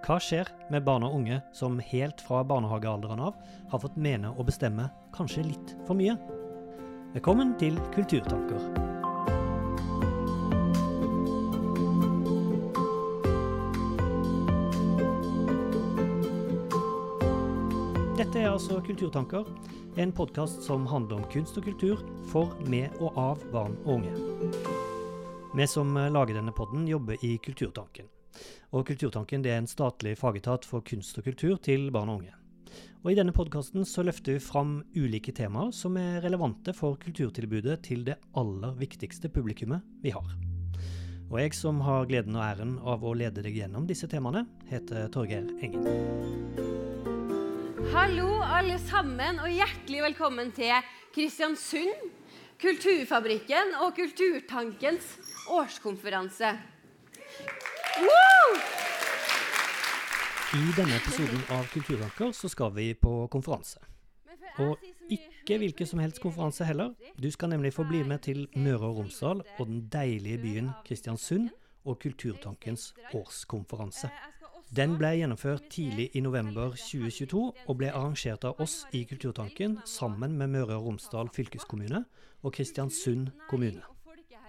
Hva 0.00 0.16
skjer 0.18 0.48
med 0.72 0.82
barn 0.82 1.04
og 1.06 1.12
unge 1.20 1.36
som 1.54 1.76
helt 1.92 2.22
fra 2.24 2.40
barnehagealderen 2.42 3.20
av 3.22 3.36
har 3.70 3.82
fått 3.82 3.98
mene 4.00 4.32
og 4.32 4.48
bestemme 4.48 4.88
kanskje 5.14 5.44
litt 5.46 5.74
for 5.86 5.94
mye? 5.94 6.16
Velkommen 7.12 7.52
til 7.60 7.76
Kulturtanker. 7.94 8.58
Dette 18.18 18.42
er 18.42 18.50
altså 18.50 18.82
Kulturtanker, 18.86 19.46
en 19.98 20.12
podkast 20.12 20.62
som 20.66 20.90
handler 20.90 21.20
om 21.22 21.26
kunst 21.32 21.58
og 21.58 21.70
kultur 21.70 22.02
for, 22.32 22.50
med 22.66 22.98
og 22.98 23.18
av 23.18 23.44
barn 23.54 23.78
og 23.84 24.00
unge. 24.00 24.14
Vi 25.54 25.66
som 25.66 25.94
lager 25.94 26.40
denne 26.40 26.54
podden, 26.54 26.88
jobber 26.88 27.20
i 27.26 27.38
Kulturtanken. 27.42 28.10
Og 28.70 28.84
Kulturtanken 28.86 29.42
er 29.50 29.56
en 29.58 29.66
statlig 29.66 30.12
fagetat 30.20 30.62
for 30.62 30.84
kunst 30.86 31.16
og 31.18 31.24
kultur 31.26 31.56
til 31.58 31.88
barn 31.90 32.12
og 32.12 32.20
unge. 32.20 32.36
Og 33.02 33.10
I 33.10 33.16
denne 33.18 33.34
podkasten 33.34 33.82
løfter 33.82 34.36
vi 34.36 34.42
fram 34.44 34.76
ulike 34.94 35.34
temaer 35.34 35.72
som 35.74 35.96
er 35.98 36.20
relevante 36.22 36.70
for 36.76 36.94
kulturtilbudet 37.02 37.80
til 37.88 38.04
det 38.06 38.20
aller 38.38 38.76
viktigste 38.78 39.32
publikummet 39.32 39.82
vi 40.04 40.14
har. 40.14 40.36
Og 41.32 41.36
jeg 41.42 41.58
som 41.58 41.82
har 41.82 42.06
gleden 42.06 42.38
og 42.38 42.46
æren 42.46 42.78
av 42.78 43.02
å 43.02 43.16
lede 43.18 43.42
deg 43.42 43.58
gjennom 43.58 43.90
disse 43.90 44.06
temaene, 44.06 44.44
heter 44.70 45.10
Torgeir 45.10 45.50
Engen. 45.58 45.90
Hallo, 47.90 48.38
alle 48.46 48.78
sammen, 48.86 49.42
og 49.42 49.50
hjertelig 49.50 50.06
velkommen 50.12 50.54
til 50.54 50.78
Kristiansund, 51.10 52.10
Kulturfabrikken 52.62 53.80
og 53.82 53.96
Kulturtankens 53.98 55.16
årskonferanse. 55.50 56.54
I 60.50 60.72
denne 60.76 60.96
episoden 60.96 61.42
av 61.54 61.68
Kulturanker 61.70 62.32
så 62.32 62.48
skal 62.50 62.72
vi 62.74 62.88
på 62.94 63.10
konferanse. 63.30 63.78
Og 64.58 64.82
ikke 65.10 65.60
hvilken 65.62 65.86
som 65.86 66.00
helst 66.02 66.18
konferanse 66.22 66.66
heller. 66.66 66.90
Du 67.22 67.30
skal 67.30 67.52
nemlig 67.52 67.70
få 67.76 67.84
bli 67.86 68.02
med 68.02 68.24
til 68.26 68.48
Møre 68.56 68.88
og 68.88 68.96
Romsdal 68.98 69.44
og 69.58 69.66
den 69.66 69.84
deilige 69.92 70.40
byen 70.42 70.70
Kristiansund 70.86 71.48
og 71.84 72.00
Kulturtankens 72.02 72.90
årskonferanse. 73.14 74.10
Den 74.76 74.96
ble 74.98 75.12
gjennomført 75.18 75.68
tidlig 75.70 76.10
i 76.14 76.22
november 76.22 76.74
2022 76.78 77.40
og 77.66 77.78
ble 77.78 77.90
arrangert 77.90 78.44
av 78.46 78.58
oss 78.62 78.84
i 78.94 79.04
Kulturtanken 79.10 79.78
sammen 79.86 80.34
med 80.38 80.50
Møre 80.54 80.76
og 80.80 80.88
Romsdal 80.88 81.30
fylkeskommune 81.34 82.04
og 82.42 82.54
Kristiansund 82.54 83.30
kommune. 83.50 83.82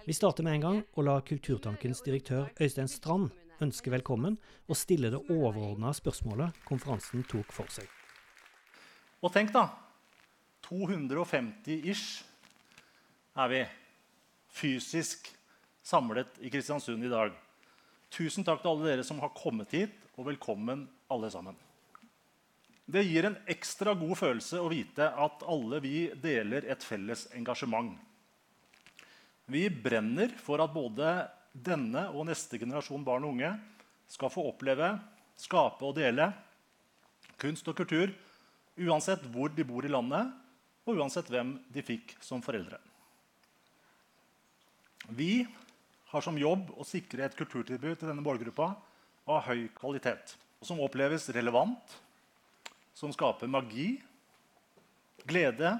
Vi 0.06 0.18
starter 0.18 0.42
med 0.42 0.58
en 0.58 0.66
gang 0.66 0.82
og 0.94 1.06
lar 1.06 1.22
Kulturtankens 1.26 2.02
direktør 2.02 2.50
Øystein 2.60 2.90
Strand 2.90 3.30
ønske 3.62 3.92
velkommen 3.92 4.38
og 4.66 4.78
stille 4.78 5.10
det 5.12 5.20
overordna 5.30 5.92
spørsmålet 5.96 6.62
konferansen 6.68 7.24
tok 7.30 7.52
for 7.54 7.70
seg. 7.72 7.88
Og 9.22 9.30
tenk, 9.34 9.52
da. 9.54 9.68
250 10.66 11.88
ish 11.90 12.22
er 13.38 13.50
vi 13.50 13.62
fysisk 14.52 15.30
samlet 15.82 16.38
i 16.42 16.50
Kristiansund 16.52 17.04
i 17.04 17.10
dag. 17.10 17.34
Tusen 18.12 18.44
takk 18.44 18.62
til 18.62 18.72
alle 18.74 18.90
dere 18.90 19.04
som 19.06 19.20
har 19.22 19.32
kommet 19.36 19.72
hit, 19.72 19.94
og 20.18 20.26
velkommen 20.28 20.84
alle 21.12 21.30
sammen. 21.32 21.56
Det 22.92 23.04
gir 23.06 23.24
en 23.24 23.38
ekstra 23.50 23.94
god 23.96 24.16
følelse 24.18 24.60
å 24.60 24.68
vite 24.68 25.06
at 25.06 25.44
alle 25.48 25.78
vi 25.80 26.10
deler 26.20 26.66
et 26.68 26.82
felles 26.84 27.24
engasjement. 27.38 27.94
Vi 29.48 29.68
brenner 29.70 30.34
for 30.42 30.60
at 30.62 30.74
både 30.74 31.14
denne 31.52 32.06
og 32.12 32.26
neste 32.28 32.58
generasjon 32.60 33.04
barn 33.04 33.26
og 33.26 33.34
unge 33.36 33.52
skal 34.10 34.32
få 34.32 34.44
oppleve, 34.50 34.94
skape 35.36 35.84
og 35.84 35.96
dele 35.96 36.30
kunst 37.40 37.66
og 37.68 37.76
kultur 37.76 38.12
uansett 38.80 39.24
hvor 39.32 39.52
de 39.52 39.64
bor 39.66 39.84
i 39.84 39.90
landet, 39.90 40.30
og 40.86 40.98
uansett 40.98 41.28
hvem 41.30 41.56
de 41.70 41.84
fikk 41.84 42.16
som 42.24 42.42
foreldre. 42.42 42.78
Vi 45.12 45.44
har 46.12 46.24
som 46.24 46.38
jobb 46.38 46.70
å 46.78 46.86
sikre 46.86 47.26
et 47.26 47.36
kulturtilbud 47.36 47.98
til 47.98 48.08
denne 48.08 48.24
målgruppa 48.24 48.72
av 49.28 49.44
høy 49.48 49.68
kvalitet. 49.76 50.34
Som 50.62 50.80
oppleves 50.82 51.28
relevant, 51.34 51.94
som 52.94 53.12
skaper 53.14 53.50
magi, 53.50 53.96
glede, 55.26 55.74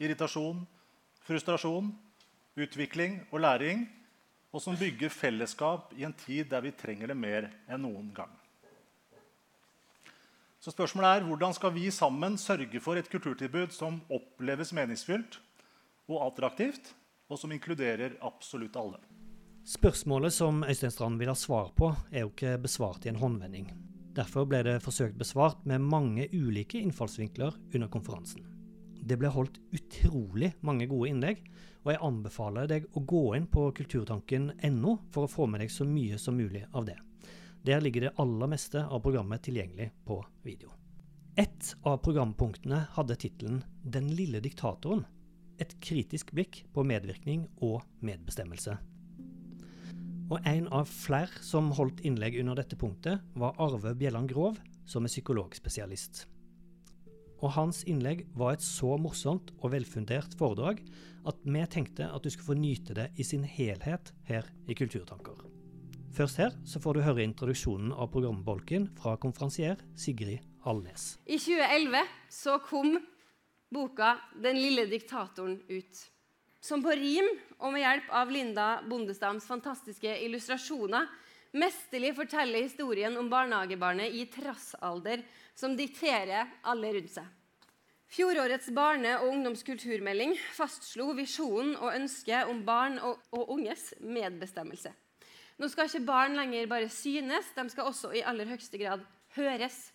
irritasjon, 0.00 0.64
frustrasjon 1.26 1.92
utvikling 2.56 3.20
og 3.30 3.40
læring, 3.44 3.84
og 4.54 4.62
som 4.62 4.76
bygger 4.78 5.12
fellesskap 5.12 5.92
i 5.96 6.04
en 6.06 6.14
tid 6.16 6.50
der 6.50 6.64
vi 6.64 6.74
trenger 6.76 7.12
det 7.12 7.18
mer 7.18 7.48
enn 7.68 7.82
noen 7.84 8.12
gang. 8.16 8.32
Så 10.60 10.72
spørsmålet 10.74 11.20
er, 11.20 11.26
Hvordan 11.28 11.54
skal 11.54 11.74
vi 11.74 11.90
sammen 11.94 12.38
sørge 12.38 12.80
for 12.82 12.98
et 12.98 13.10
kulturtilbud 13.10 13.74
som 13.74 14.00
oppleves 14.10 14.72
meningsfylt 14.74 15.38
og 16.08 16.22
attraktivt, 16.24 16.94
og 17.30 17.38
som 17.38 17.52
inkluderer 17.52 18.16
absolutt 18.24 18.78
alle? 18.78 18.98
Spørsmålet 19.66 20.32
som 20.32 20.62
Øystein 20.62 20.94
Strand 20.94 21.18
vil 21.18 21.30
ha 21.30 21.34
svar 21.34 21.72
på, 21.74 21.92
er 22.10 22.24
jo 22.24 22.32
ikke 22.32 22.56
besvart 22.62 23.06
i 23.06 23.10
en 23.10 23.18
håndvending. 23.18 23.70
Derfor 24.16 24.46
ble 24.48 24.62
det 24.64 24.80
forsøkt 24.82 25.18
besvart 25.18 25.64
med 25.66 25.82
mange 25.84 26.28
ulike 26.32 26.78
innfallsvinkler 26.80 27.58
under 27.74 27.90
konferansen. 27.92 28.55
Det 29.06 29.14
ble 29.20 29.30
holdt 29.30 29.60
utrolig 29.76 30.50
mange 30.66 30.88
gode 30.90 31.12
innlegg, 31.12 31.42
og 31.84 31.92
jeg 31.92 32.02
anbefaler 32.02 32.70
deg 32.72 32.88
å 32.98 33.02
gå 33.06 33.22
inn 33.36 33.46
på 33.46 33.68
kulturtanken.no 33.78 34.96
for 35.14 35.26
å 35.26 35.30
få 35.30 35.46
med 35.50 35.62
deg 35.62 35.70
så 35.70 35.86
mye 35.86 36.18
som 36.18 36.34
mulig 36.34 36.64
av 36.74 36.88
det. 36.88 36.96
Der 37.66 37.82
ligger 37.82 38.06
det 38.06 38.16
aller 38.22 38.50
meste 38.50 38.82
av 38.82 39.04
programmet 39.04 39.44
tilgjengelig 39.46 39.92
på 40.06 40.18
video. 40.42 40.74
Ett 41.38 41.74
av 41.86 42.00
programpunktene 42.02 42.86
hadde 42.96 43.18
tittelen 43.20 43.62
'Den 43.84 44.10
lille 44.16 44.40
diktatoren'. 44.40 45.04
Et 45.58 45.80
kritisk 45.80 46.32
blikk 46.32 46.64
på 46.72 46.82
medvirkning 46.82 47.46
og 47.62 47.82
medbestemmelse. 48.00 48.76
Og 50.30 50.40
en 50.44 50.66
av 50.68 50.86
flere 50.90 51.42
som 51.42 51.70
holdt 51.70 52.02
innlegg 52.02 52.40
under 52.40 52.56
dette 52.56 52.76
punktet, 52.76 53.20
var 53.34 53.54
Arve 53.58 53.94
Bjelland 53.94 54.28
Grov, 54.28 54.58
som 54.84 55.04
er 55.04 55.08
psykologspesialist 55.08 56.26
og 57.42 57.52
hans 57.56 57.82
innlegg 57.88 58.24
var 58.36 58.56
et 58.56 58.64
så 58.64 58.96
morsomt 59.00 59.52
og 59.60 59.72
velfundert 59.74 60.36
foredrag 60.38 60.80
at 61.26 61.42
vi 61.44 61.64
tenkte 61.70 62.08
at 62.08 62.24
du 62.24 62.30
skulle 62.30 62.54
få 62.54 62.58
nyte 62.58 62.96
det 62.96 63.10
i 63.18 63.26
sin 63.26 63.44
helhet 63.44 64.12
her 64.28 64.48
i 64.68 64.76
Kulturtanker. 64.78 65.44
Først 66.16 66.38
her 66.40 66.54
så 66.64 66.80
får 66.80 66.96
du 66.96 67.04
høre 67.04 67.24
introduksjonen 67.26 67.92
av 67.92 68.08
programbolken 68.14 68.88
fra 68.96 69.18
konferansier 69.20 69.82
Sigrid 70.00 70.40
Alnes. 70.64 71.16
I 71.26 71.36
2011 71.36 72.06
så 72.32 72.56
kom 72.64 72.96
boka 73.68 74.16
'Den 74.42 74.56
lille 74.56 74.86
diktatoren' 74.86 75.60
ut. 75.68 76.10
Som 76.60 76.82
på 76.82 76.90
rim 76.90 77.28
og 77.60 77.72
med 77.72 77.82
hjelp 77.82 78.08
av 78.10 78.30
Linda 78.30 78.82
Bondestams 78.88 79.46
fantastiske 79.46 80.24
illustrasjoner 80.24 81.06
mesterlig 81.52 82.14
forteller 82.16 82.62
historien 82.62 83.16
om 83.16 83.28
barnehagebarnet 83.30 84.14
i 84.14 84.24
trassalder 84.32 85.22
som 85.56 85.76
dikterer 85.76 86.50
alle 86.68 86.92
rundt 86.98 87.14
seg. 87.16 87.26
Fjorårets 88.12 88.68
barne- 88.70 89.16
og 89.18 89.32
ungdomskulturmelding 89.32 90.36
fastslo 90.54 91.10
visjonen 91.16 91.74
og 91.80 91.96
ønsket 91.96 92.46
om 92.50 92.62
barn 92.64 93.00
og, 93.02 93.18
og, 93.34 93.50
unges 93.56 93.90
medbestemmelse. 94.00 94.92
Nå 95.58 95.68
skal 95.72 95.88
ikke 95.88 96.06
barn 96.06 96.36
lenger 96.36 96.68
bare 96.70 96.92
synes, 96.92 97.48
de 97.56 97.64
skal 97.72 97.88
også 97.88 98.12
i 98.14 98.22
aller 98.22 98.46
høyeste 98.46 98.78
grad 98.78 99.02
høres. 99.34 99.90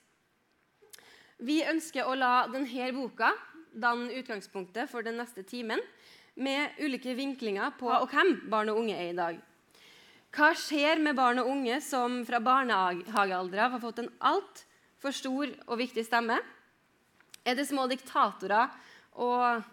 Vi 1.39 1.61
ønsker 1.63 2.05
å 2.05 2.17
la 2.17 2.47
denne 2.51 2.89
boka 2.97 3.31
danne 3.71 4.11
utgangspunktet 4.19 4.89
for 4.91 5.05
den 5.05 5.17
neste 5.21 5.45
timen, 5.47 5.79
med 6.35 6.79
ulike 6.79 7.13
vinklinger 7.15 7.73
på 7.79 7.89
og 7.91 8.11
hvem 8.11 8.49
barn 8.51 8.71
og 8.71 8.81
unge 8.81 8.95
er 8.95 9.09
i 9.11 9.15
dag. 9.17 9.39
Hva 10.31 10.53
skjer 10.55 10.99
med 11.03 11.15
barn 11.15 11.41
og 11.41 11.49
unge 11.51 11.81
som 11.83 12.21
fra 12.27 12.39
barnehagealder 12.43 13.65
av 13.65 13.73
har 13.75 13.83
fått 13.83 13.99
en 13.99 14.11
altfor 15.01 15.17
stor 15.17 15.49
og 15.65 15.79
viktig 15.79 16.03
stemme? 16.05 16.35
Er 17.41 17.55
det 17.57 17.65
små 17.65 17.87
diktatorer 17.89 18.69
og 19.17 19.63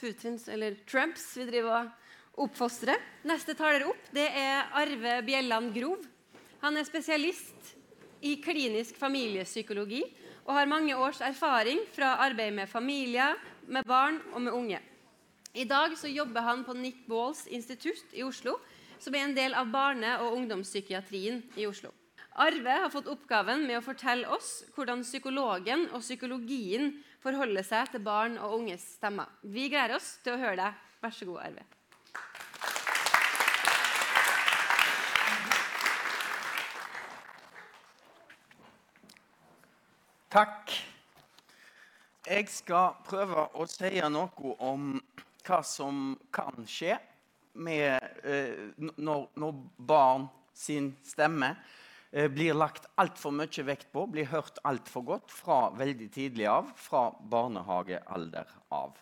Putins 0.00 0.46
eller 0.48 0.78
Trumps 0.88 1.26
vi 1.36 1.44
driver 1.44 1.90
og 2.32 2.46
oppfostrer? 2.46 2.96
Neste 3.28 3.52
taler 3.52 3.84
opp 3.90 4.08
det 4.16 4.24
er 4.32 4.72
Arve 4.72 5.18
Bjelland 5.26 5.74
Grov. 5.76 6.00
Han 6.64 6.80
er 6.80 6.88
spesialist 6.88 7.74
i 8.24 8.38
klinisk 8.40 8.96
familiepsykologi 8.96 10.00
og 10.46 10.56
har 10.56 10.72
mange 10.72 10.96
års 10.96 11.20
erfaring 11.20 11.84
fra 11.92 12.16
arbeid 12.24 12.56
med 12.56 12.70
familier, 12.70 13.36
med 13.68 13.84
barn 13.84 14.22
og 14.32 14.40
med 14.40 14.56
unge. 14.56 14.80
I 15.52 15.68
dag 15.68 15.98
så 16.00 16.08
jobber 16.08 16.48
han 16.48 16.64
på 16.64 16.72
Nick 16.72 17.04
Balls 17.04 17.44
institutt 17.44 18.16
i 18.16 18.24
Oslo 18.24 18.56
som 18.98 19.12
er 19.12 19.26
en 19.26 19.36
del 19.36 19.52
av 19.52 19.68
barne- 19.68 20.16
og 20.22 20.38
ungdomspsykiatrien 20.38 21.42
i 21.60 21.68
Oslo. 21.68 21.92
Arve 22.34 22.70
har 22.70 22.88
fått 22.88 23.10
oppgaven 23.12 23.66
med 23.68 23.76
å 23.76 23.84
fortelle 23.84 24.28
oss 24.32 24.62
hvordan 24.72 25.02
psykologen 25.04 25.84
og 25.92 26.00
psykologien 26.00 26.94
forholder 27.20 27.66
seg 27.66 27.90
til 27.92 28.00
barn 28.06 28.38
og 28.40 28.54
unges 28.56 28.86
stemmer. 28.96 29.28
Vi 29.44 29.66
gleder 29.68 29.98
oss 29.98 30.14
til 30.24 30.38
å 30.38 30.40
høre 30.40 30.56
deg. 30.56 30.78
Vær 31.02 31.12
så 31.12 31.28
god, 31.28 31.42
Arve. 31.44 31.66
Takk. 40.32 40.72
Jeg 42.24 42.48
skal 42.48 42.94
prøve 43.04 43.44
å 43.60 43.68
si 43.68 43.92
noe 44.08 44.56
om 44.64 44.94
hva 45.44 45.60
som 45.66 46.14
kan 46.32 46.64
skje 46.64 46.96
med, 47.60 48.00
eh, 48.24 48.72
når, 48.78 49.26
når, 49.36 49.58
barn 49.76 50.30
sin 50.56 50.94
stemme 51.04 51.52
blir 52.12 52.52
lagt 52.54 52.86
altfor 53.00 53.32
mye 53.32 53.64
vekt 53.64 53.88
på, 53.92 54.04
blir 54.12 54.28
hørt 54.28 54.58
altfor 54.68 55.06
godt 55.06 55.32
fra 55.32 55.70
veldig 55.78 56.10
tidlig 56.12 56.46
av, 56.52 56.68
fra 56.76 57.06
barnehagealder 57.32 58.50
av. 58.68 58.98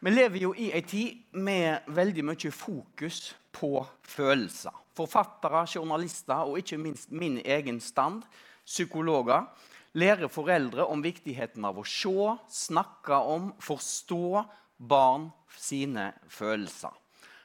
Vi 0.00 0.10
lever 0.10 0.40
jo 0.40 0.50
i 0.56 0.70
ei 0.72 0.80
tid 0.82 1.36
med 1.36 1.88
veldig 1.92 2.24
mye 2.24 2.50
fokus 2.56 3.34
på 3.52 3.82
følelser. 4.08 4.72
Forfattere, 4.96 5.66
journalister 5.68 6.48
og 6.48 6.56
ikke 6.58 6.78
minst 6.80 7.12
min 7.12 7.36
egen 7.44 7.82
stand, 7.84 8.24
psykologer, 8.64 9.44
lærer 9.92 10.30
foreldre 10.32 10.86
om 10.88 11.02
viktigheten 11.04 11.64
av 11.68 11.78
å 11.80 11.84
se, 11.84 12.32
snakke 12.48 13.18
om, 13.28 13.52
forstå 13.60 14.44
barn 14.78 15.28
sine 15.58 16.10
følelser. 16.32 16.96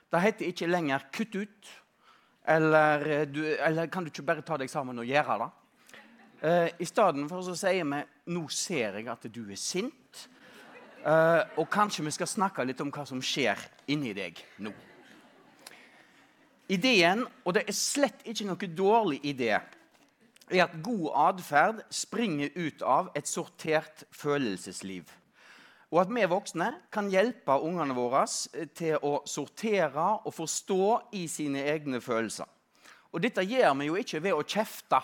Det 0.08 0.22
heter 0.22 0.48
ikke 0.48 0.70
lenger 0.72 1.04
'kutt 1.12 1.36
ut' 1.36 1.74
eller, 2.48 3.26
du, 3.26 3.44
eller 3.46 3.88
'kan 3.88 4.04
du 4.04 4.10
ikke 4.10 4.26
bare 4.26 4.42
ta 4.42 4.58
deg 4.58 4.70
sammen 4.70 5.00
og 5.00 5.06
gjøre 5.06 5.40
det'? 5.40 5.52
Uh, 6.44 6.70
I 6.80 6.86
stedet 6.86 7.30
for 7.30 7.42
så 7.42 7.56
sier 7.56 7.84
vi 7.84 8.04
'nå 8.28 8.48
ser 8.50 8.98
jeg 8.98 9.08
at 9.08 9.24
du 9.34 9.50
er 9.50 9.56
sint', 9.56 10.28
uh, 11.06 11.42
og 11.58 11.70
kanskje 11.70 12.04
vi 12.06 12.12
skal 12.12 12.28
snakke 12.28 12.66
litt 12.66 12.82
om 12.82 12.92
hva 12.92 13.06
som 13.06 13.22
skjer 13.22 13.58
inni 13.88 14.14
deg 14.14 14.44
nå. 14.60 14.72
Ideen, 16.70 17.26
og 17.46 17.54
det 17.54 17.64
er 17.68 17.74
slett 17.74 18.26
ikke 18.26 18.46
noe 18.46 18.68
dårlig 18.78 19.20
idé, 19.24 19.60
er 20.50 20.64
at 20.64 20.78
god 20.84 21.12
atferd 21.16 21.84
springer 21.90 22.50
ut 22.56 22.82
av 22.82 23.10
et 23.16 23.28
sortert 23.28 24.04
følelsesliv. 24.12 25.06
Og 25.94 26.02
at 26.02 26.12
vi 26.12 26.26
voksne 26.30 26.70
kan 26.94 27.10
hjelpe 27.14 27.60
ungene 27.62 27.96
våre 27.96 28.24
til 28.78 28.98
å 29.06 29.20
sortere 29.30 30.08
og 30.26 30.34
forstå 30.34 30.88
i 31.20 31.26
sine 31.32 31.66
egne 31.70 32.02
følelser. 32.02 32.48
Og 33.14 33.22
dette 33.24 33.46
gjør 33.46 33.78
vi 33.80 33.90
jo 33.90 34.00
ikke 34.02 34.24
ved 34.24 34.36
å 34.36 34.44
kjefte 34.44 35.00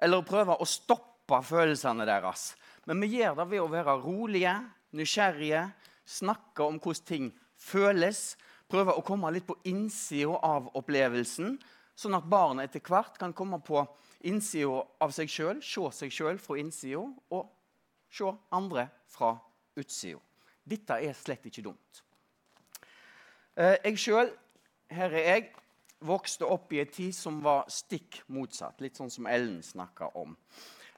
eller 0.00 0.26
prøve 0.26 0.56
å 0.56 0.68
stoppe 0.68 1.40
følelsene 1.46 2.04
deres. 2.08 2.54
Men 2.88 3.00
vi 3.04 3.20
gjør 3.20 3.38
det 3.38 3.46
ved 3.52 3.62
å 3.62 3.70
være 3.70 3.96
rolige, 4.02 4.54
nysgjerrige, 4.96 5.66
snakke 6.04 6.66
om 6.66 6.80
hvordan 6.82 7.06
ting 7.06 7.28
føles, 7.60 8.34
prøve 8.70 8.96
å 8.96 9.04
komme 9.06 9.30
litt 9.34 9.46
på 9.48 9.58
innsida 9.68 10.40
av 10.46 10.70
opplevelsen, 10.78 11.54
sånn 11.94 12.16
at 12.16 12.28
barnet 12.30 12.70
etter 12.70 12.82
hvert 12.88 13.18
kan 13.20 13.34
komme 13.36 13.60
på 13.64 13.84
innsida 14.26 14.82
av 15.02 15.12
seg 15.14 15.30
sjøl, 15.30 15.60
se 15.62 15.86
seg 15.96 16.12
sjøl 16.14 16.40
fra 16.40 16.58
innsida 16.60 17.04
og 17.04 17.50
se 18.10 18.32
andre 18.56 18.88
fra 19.10 19.36
utsida. 19.78 20.20
Dette 20.70 20.98
er 21.02 21.16
slett 21.16 21.46
ikke 21.48 21.64
dumt. 21.64 22.02
Eh, 23.56 23.76
jeg 23.84 23.98
sjøl, 23.98 24.30
her 24.90 25.14
er 25.14 25.26
jeg, 25.26 25.48
vokste 26.00 26.46
opp 26.48 26.70
i 26.72 26.80
ei 26.80 26.88
tid 26.88 27.12
som 27.12 27.42
var 27.44 27.66
stikk 27.68 28.22
motsatt. 28.32 28.80
Litt 28.80 28.96
sånn 28.96 29.10
som 29.12 29.26
Ellen 29.28 29.60
snakka 29.64 30.12
om. 30.16 30.36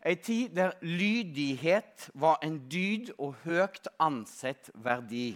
Ei 0.02 0.14
tid 0.19 0.54
der 0.54 0.74
lydighet 0.82 2.08
var 2.19 2.38
en 2.42 2.60
dyd 2.70 3.12
og 3.19 3.38
høyt 3.46 3.88
ansett 4.02 4.70
verdi. 4.75 5.32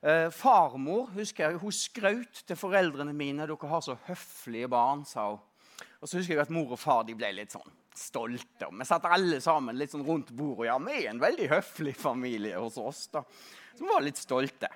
Eh, 0.00 0.30
farmor 0.32 1.10
husker 1.14 1.50
jeg, 1.50 1.60
hun 1.60 1.74
skraut 1.74 2.42
til 2.46 2.56
foreldrene 2.56 3.12
mine. 3.12 3.46
'Dere 3.46 3.68
har 3.68 3.82
så 3.84 3.98
høflige 4.06 4.68
barn', 4.68 5.04
sa 5.04 5.28
hun. 5.30 5.40
Og 6.00 6.08
så 6.08 6.16
husker 6.16 6.34
jeg 6.34 6.42
at 6.42 6.50
Mor 6.50 6.72
og 6.72 6.78
far 6.78 7.04
ble 7.04 7.32
litt 7.36 7.52
sånn 7.52 7.79
stolte. 7.98 8.68
Og 8.68 8.76
vi 8.78 8.86
satt 8.88 9.08
alle 9.08 9.40
sammen 9.42 9.78
litt 9.78 9.92
sånn 9.92 10.06
rundt 10.06 10.30
bordet. 10.36 10.68
Ja, 10.70 10.76
vi 10.82 10.98
er 11.00 11.10
en 11.12 11.22
veldig 11.22 11.48
høflig 11.52 11.96
familie 11.98 12.60
hos 12.60 12.78
oss. 12.80 13.06
da. 13.12 13.24
Som 13.78 13.90
var 13.90 14.04
litt 14.04 14.20
stolte. 14.20 14.70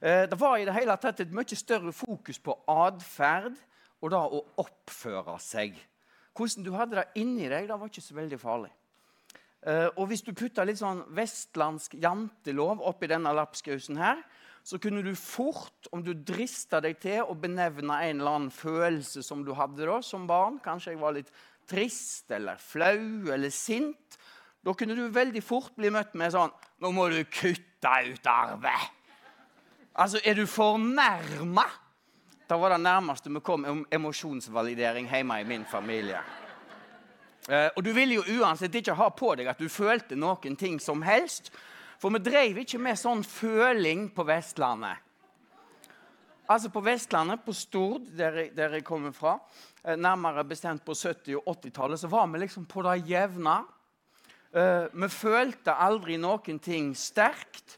Eh, 0.00 0.24
det 0.28 0.38
var 0.38 0.58
i 0.58 0.64
det 0.68 0.76
hele 0.76 0.96
tatt 1.00 1.20
et 1.24 1.34
mye 1.34 1.58
større 1.58 1.92
fokus 1.92 2.38
på 2.38 2.56
atferd 2.68 3.54
og 4.02 4.10
da 4.12 4.22
å 4.28 4.42
oppføre 4.62 5.38
seg. 5.40 5.76
Hvordan 6.36 6.66
du 6.66 6.72
hadde 6.76 6.98
det 7.00 7.22
inni 7.22 7.48
deg, 7.48 7.68
det 7.68 7.78
var 7.80 7.88
ikke 7.88 8.04
så 8.04 8.16
veldig 8.16 8.40
farlig. 8.40 8.72
Eh, 9.66 9.88
og 9.96 10.10
hvis 10.10 10.22
du 10.22 10.34
putta 10.36 10.66
litt 10.66 10.78
sånn 10.78 11.00
vestlandsk 11.16 11.96
jantelov 11.98 12.84
oppi 12.86 13.08
denne 13.10 13.32
lapskausen 13.34 13.98
her, 13.98 14.20
så 14.66 14.80
kunne 14.82 15.02
du 15.06 15.12
fort, 15.14 15.86
om 15.94 16.02
du 16.02 16.10
drista 16.26 16.80
deg 16.82 16.98
til 17.02 17.22
å 17.22 17.36
benevne 17.38 18.00
en 18.02 18.20
eller 18.20 18.38
annen 18.38 18.54
følelse 18.54 19.22
som 19.22 19.44
du 19.46 19.52
hadde 19.54 19.86
da, 19.86 20.00
som 20.02 20.26
barn 20.26 20.58
Kanskje 20.62 20.94
jeg 20.94 21.00
var 21.02 21.14
litt 21.14 21.30
trist 21.68 22.30
eller 22.30 22.60
flau 22.62 23.32
eller 23.32 23.50
sint. 23.50 24.18
Da 24.64 24.74
kunne 24.74 24.96
du 24.98 25.06
veldig 25.14 25.42
fort 25.44 25.74
bli 25.78 25.90
møtt 25.94 26.14
med 26.14 26.32
sånn 26.34 26.52
'Nå 26.80 26.92
må 26.92 27.08
du 27.08 27.24
kutte 27.24 27.92
ut 28.10 28.26
arvet.' 28.26 28.92
Altså, 29.96 30.20
er 30.24 30.34
du 30.34 30.46
fornærma? 30.46 31.64
Da 32.48 32.56
var 32.56 32.70
det 32.70 32.80
nærmeste 32.80 33.32
vi 33.32 33.40
kom 33.40 33.64
om 33.64 33.86
emosjonsvalidering 33.90 35.08
hjemme 35.08 35.40
i 35.40 35.44
min 35.44 35.64
familie. 35.64 36.20
Eh, 37.48 37.70
og 37.76 37.84
du 37.84 37.92
ville 37.92 38.18
jo 38.18 38.40
uansett 38.40 38.74
ikke 38.74 38.94
ha 38.94 39.08
på 39.08 39.34
deg 39.38 39.48
at 39.50 39.58
du 39.58 39.68
følte 39.68 40.18
noen 40.18 40.56
ting 40.56 40.80
som 40.82 41.02
helst. 41.02 41.50
For 41.98 42.12
vi 42.12 42.20
drev 42.20 42.58
ikke 42.58 42.78
med 42.82 42.98
sånn 43.00 43.24
føling 43.24 44.10
på 44.14 44.26
Vestlandet. 44.28 45.02
Altså 46.46 46.70
På 46.70 46.80
Vestlandet, 46.80 47.42
på 47.42 47.52
Stord, 47.52 48.04
der 48.14 48.36
jeg, 48.38 48.50
der 48.54 48.76
jeg 48.78 48.84
kommer 48.84 49.10
fra, 49.10 49.38
nærmere 49.94 50.42
bestemt 50.44 50.82
på 50.82 50.96
70- 50.98 51.38
og 51.38 51.52
80-tallet, 51.54 52.00
så 52.00 52.10
var 52.10 52.26
vi 52.32 52.42
liksom 52.42 52.66
på 52.66 52.82
det 52.82 52.98
jevne. 53.06 53.60
Uh, 54.56 54.90
vi 54.90 55.08
følte 55.12 55.74
aldri 55.78 56.16
noen 56.18 56.58
ting 56.58 56.90
sterkt. 56.98 57.76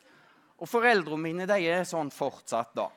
Og 0.58 0.66
foreldrene 0.66 1.22
mine 1.22 1.46
de 1.46 1.58
er 1.70 1.84
sånn 1.87 2.08
fortsatt. 2.10 2.72
da. 2.75 2.88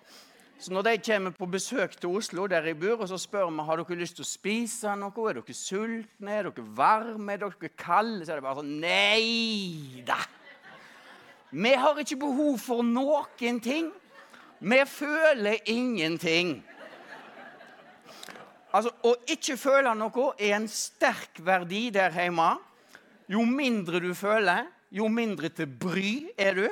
Så 0.62 0.74
når 0.74 0.86
de 0.86 0.98
kommer 1.02 1.34
på 1.34 1.48
besøk 1.50 1.96
til 1.98 2.18
Oslo, 2.20 2.44
der 2.48 2.66
jeg 2.70 2.78
bor, 2.78 3.00
og 3.02 3.08
så 3.10 3.18
spør 3.18 3.50
vi 3.50 3.64
har 3.66 3.82
dere 3.82 3.98
lyst 3.98 4.20
til 4.20 4.26
å 4.26 4.30
spise 4.30 4.92
noe, 4.94 5.24
er 5.30 5.40
dere 5.40 5.56
sultne, 5.58 6.36
er 6.36 6.50
dere 6.50 6.66
varme, 6.78 7.34
er 7.34 7.42
dere 7.42 7.72
kalde, 7.74 8.26
så 8.26 8.36
er 8.36 8.42
det 8.42 8.46
bare 8.46 8.62
sånn 8.62 8.76
Nei 8.84 10.04
da! 10.06 10.20
Vi 11.52 11.74
har 11.76 11.98
ikke 12.00 12.20
behov 12.22 12.62
for 12.62 12.86
noen 12.86 13.58
ting. 13.60 13.90
Vi 14.62 14.78
føler 14.88 15.58
ingenting. 15.66 16.62
Altså, 18.72 18.92
Å 19.04 19.16
ikke 19.28 19.58
føle 19.60 19.92
noe 20.00 20.30
er 20.40 20.56
en 20.56 20.68
sterk 20.72 21.42
verdi 21.44 21.90
der 21.92 22.14
hjemme. 22.16 22.54
Jo 23.32 23.44
mindre 23.48 24.00
du 24.04 24.12
føler, 24.16 24.66
jo 24.92 25.08
mindre 25.12 25.52
til 25.56 25.68
bry 25.68 26.32
er 26.40 26.56
du. 26.56 26.66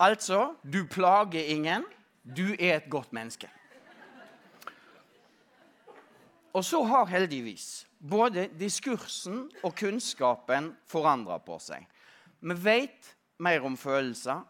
Altså, 0.00 0.54
du 0.64 0.84
plager 0.88 1.48
ingen. 1.52 1.84
Du 2.22 2.52
er 2.54 2.78
et 2.78 2.88
godt 2.90 3.12
menneske. 3.12 3.48
Og 6.52 6.64
så 6.64 6.82
har 6.84 7.08
heldigvis 7.08 7.86
både 7.98 8.48
diskursen 8.60 9.46
og 9.64 9.74
kunnskapen 9.78 10.72
forandra 10.90 11.38
på 11.40 11.56
seg. 11.62 11.86
Vi 12.42 12.56
vet 12.60 13.12
mer 13.42 13.64
om 13.64 13.76
følelser. 13.78 14.42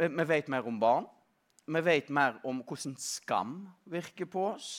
Eh, 0.00 0.10
vi 0.10 0.24
vet 0.28 0.48
mer 0.50 0.66
om 0.66 0.80
barn. 0.80 1.06
Vi 1.66 1.80
vet 1.84 2.10
mer 2.10 2.40
om 2.44 2.62
hvordan 2.66 2.96
skam 2.98 3.54
virker 3.86 4.26
på 4.26 4.48
oss. 4.54 4.72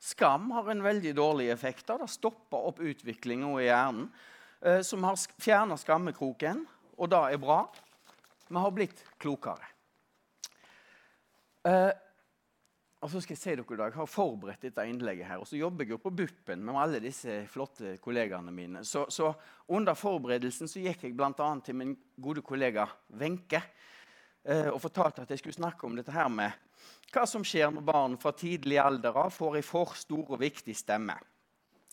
Skam 0.00 0.50
har 0.50 0.70
en 0.72 0.82
veldig 0.82 1.12
dårlig 1.16 1.50
effekt. 1.52 1.86
Det 1.86 2.08
stopper 2.08 2.68
opp 2.70 2.80
utviklinga 2.80 3.50
i 3.60 3.66
hjernen, 3.66 4.06
eh, 4.60 4.80
som 4.80 5.04
har 5.04 5.18
fjerna 5.36 5.76
skammekroken, 5.76 6.64
og 6.96 7.10
det 7.12 7.20
er 7.34 7.42
bra. 7.42 7.58
Vi 8.48 8.56
har 8.56 8.72
blitt 8.72 9.04
klokere. 9.20 9.68
Eh, 11.68 11.92
og 13.00 13.08
så 13.08 13.20
skal 13.20 13.32
Jeg 13.34 13.40
si 13.40 13.54
dere 13.54 13.64
i 13.64 13.76
dag, 13.76 13.92
jeg 13.92 13.96
har 13.96 14.08
forberedt 14.08 14.64
dette 14.64 14.84
innlegget 14.88 15.26
her, 15.26 15.38
og 15.40 15.46
så 15.48 15.56
jobber 15.56 15.84
jeg 15.84 15.94
jo 15.94 16.00
på 16.02 16.12
BUP-en 16.12 16.64
med 16.64 16.76
alle 16.76 17.00
disse 17.00 17.46
flotte 17.48 17.96
kollegaene 18.00 18.52
mine. 18.52 18.84
Så, 18.84 19.06
så 19.08 19.32
under 19.68 19.94
forberedelsen 19.94 20.68
så 20.68 20.80
gikk 20.80 21.04
jeg 21.04 21.16
bl.a. 21.16 21.32
til 21.64 21.76
min 21.76 21.94
gode 22.20 22.42
kollega 22.44 22.86
Wenche 23.16 23.62
og 24.44 24.80
fortalte 24.80 25.20
at 25.22 25.30
jeg 25.30 25.42
skulle 25.42 25.58
snakke 25.58 25.84
om 25.84 25.98
dette 25.98 26.14
her 26.14 26.28
med 26.32 26.54
hva 27.12 27.26
som 27.28 27.42
skjer 27.44 27.72
når 27.74 27.84
barn 27.84 28.14
fra 28.22 28.32
tidlig 28.32 28.78
alder 28.80 29.16
av 29.18 29.34
får 29.34 29.58
en 29.58 29.66
for 29.66 29.96
stor 29.98 30.30
og 30.30 30.40
viktig 30.40 30.76
stemme. 30.78 31.16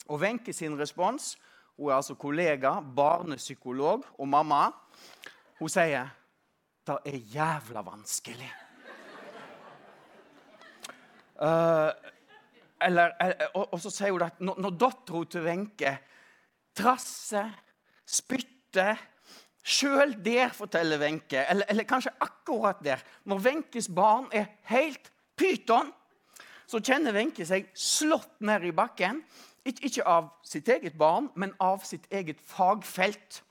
Og 0.08 0.22
Wenche 0.22 0.54
sin 0.54 0.77
respons 0.80 1.36
Hun 1.77 1.92
er 1.92 2.00
altså 2.00 2.16
kollega, 2.18 2.80
barnepsykolog 2.82 4.06
og 4.18 4.27
mamma. 4.27 4.72
Hun 5.60 5.70
sier 5.70 6.08
det 6.88 6.96
er 7.06 7.18
jævla 7.36 7.84
vanskelig. 7.86 8.48
Uh, 11.38 11.92
eller, 12.88 13.13
eller, 13.22 13.51
og, 13.54 13.74
og, 13.74 13.80
så 13.84 13.92
sier 13.94 14.16
hun 14.16 14.25
at 14.25 14.42
når, 14.42 14.58
når 14.63 14.74
dattera 14.82 15.22
til 15.30 15.46
Wenche 15.46 15.94
trasser, 16.74 17.51
spytter 18.10 18.98
Sjøl 19.68 20.14
der, 20.24 20.54
forteller 20.56 21.00
Wenche, 21.02 21.42
eller, 21.44 21.68
eller, 21.68 21.84
kanskje 21.84 22.14
akkurat 22.24 22.80
der 22.84 23.02
Når 23.28 23.42
Wenches 23.44 23.90
barn 23.92 24.30
er 24.32 24.46
helt 24.72 25.12
pyton, 25.36 25.92
så 26.68 26.80
kjenner 26.80 27.16
Wenche 27.16 27.46
seg 27.48 27.68
slått 27.76 28.40
ned 28.48 28.64
i 28.68 28.72
bakken. 28.76 29.22
Ikke 29.68 30.06
av 30.08 30.32
sitt 30.48 30.70
eget 30.72 30.96
barn, 31.00 31.28
men 31.36 31.54
av 31.60 31.84
sitt 31.88 32.08
eget 32.12 32.40
fagfelt. 32.44 33.42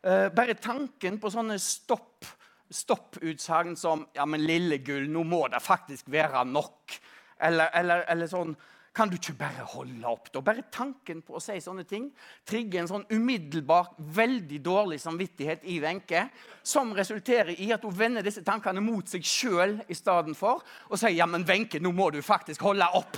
Eh, 0.00 0.28
bare 0.32 0.56
tanken 0.56 1.18
på 1.20 1.32
sånne 1.32 1.58
stopp, 1.60 2.24
stopputsagn 2.70 3.76
som 3.76 4.06
ja, 4.16 4.24
men 4.24 4.40
'Lille 4.40 4.78
gull, 4.84 5.08
nå 5.12 5.24
må 5.28 5.46
det 5.52 5.60
faktisk 5.60 6.08
være 6.08 6.44
nok'. 6.48 7.00
Eller, 7.40 7.68
eller, 7.76 8.04
eller 8.08 8.28
sånn 8.28 8.56
kan 9.00 9.08
du 9.08 9.16
ikke 9.16 9.32
bare 9.40 9.64
holde 9.64 10.04
opp? 10.04 10.26
da? 10.28 10.42
Bare 10.44 10.66
tanken 10.68 11.22
på 11.24 11.38
å 11.38 11.40
si 11.40 11.54
sånne 11.64 11.86
ting 11.88 12.10
trigger 12.48 12.82
en 12.82 12.90
sånn 12.90 13.06
umiddelbar, 13.08 13.94
veldig 13.96 14.58
dårlig 14.60 14.98
samvittighet 15.00 15.62
i 15.72 15.78
Wenche, 15.80 16.26
som 16.60 16.90
resulterer 16.92 17.56
i 17.56 17.70
at 17.72 17.86
hun 17.86 17.94
vender 17.96 18.26
disse 18.26 18.42
tankene 18.44 18.82
mot 18.84 19.08
seg 19.08 19.24
sjøl 19.24 19.78
i 19.88 19.96
stedet 19.96 20.34
for 20.36 20.60
og 20.90 21.00
sier 21.00 21.14
ja, 21.16 21.24
men 21.24 21.46
Wenche, 21.48 21.80
nå 21.80 21.94
må 21.96 22.10
du 22.12 22.20
faktisk 22.20 22.66
holde 22.66 22.88
opp. 22.98 23.16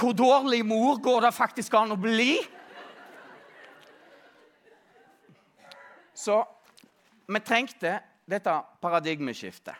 Hvor 0.00 0.16
dårlig 0.18 0.64
mor 0.66 0.98
går 0.98 1.28
det 1.28 1.30
faktisk 1.36 1.76
an 1.78 1.94
å 1.94 1.98
bli? 2.00 2.40
Så 6.10 6.40
vi 7.30 7.44
trengte 7.46 7.94
dette 8.26 8.56
paradigmeskiftet. 8.82 9.78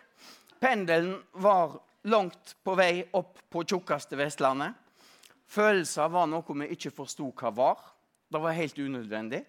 Pendelen 0.62 1.18
var 1.42 1.74
langt 2.10 2.56
på 2.64 2.74
vei 2.78 3.04
opp 3.16 3.38
på 3.50 3.64
tjukkeste 3.64 4.18
Vestlandet. 4.18 4.74
Følelser 5.48 6.10
var 6.12 6.28
noe 6.28 6.56
vi 6.60 6.70
ikke 6.74 6.92
forsto 6.94 7.30
hva 7.38 7.52
var. 7.54 7.82
Det 8.28 8.40
var 8.40 8.56
helt 8.56 8.78
unødvendig. 8.78 9.44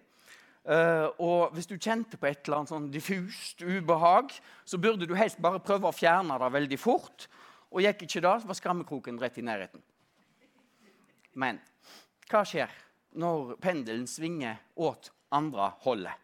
Uh, 0.66 1.06
og 1.22 1.52
hvis 1.54 1.68
du 1.70 1.76
kjente 1.78 2.18
på 2.18 2.26
et 2.26 2.40
eller 2.46 2.58
annet 2.58 2.72
sånn 2.72 2.88
diffust 2.90 3.62
ubehag, 3.62 4.32
så 4.66 4.80
burde 4.82 5.06
du 5.06 5.14
helst 5.14 5.38
bare 5.42 5.62
prøve 5.62 5.86
å 5.86 5.94
fjerne 5.94 6.38
det 6.42 6.48
veldig 6.56 6.78
fort. 6.80 7.28
Og 7.70 7.84
gikk 7.84 8.06
ikke 8.06 8.22
det, 8.24 8.34
var 8.48 8.58
skammekroken 8.58 9.20
rett 9.22 9.38
i 9.38 9.46
nærheten. 9.46 9.82
Men 11.38 11.60
hva 12.26 12.42
skjer 12.48 12.72
når 13.20 13.54
pendelen 13.62 14.08
svinger 14.10 14.58
åt 14.74 15.12
andre 15.34 15.70
holdet? 15.84 16.18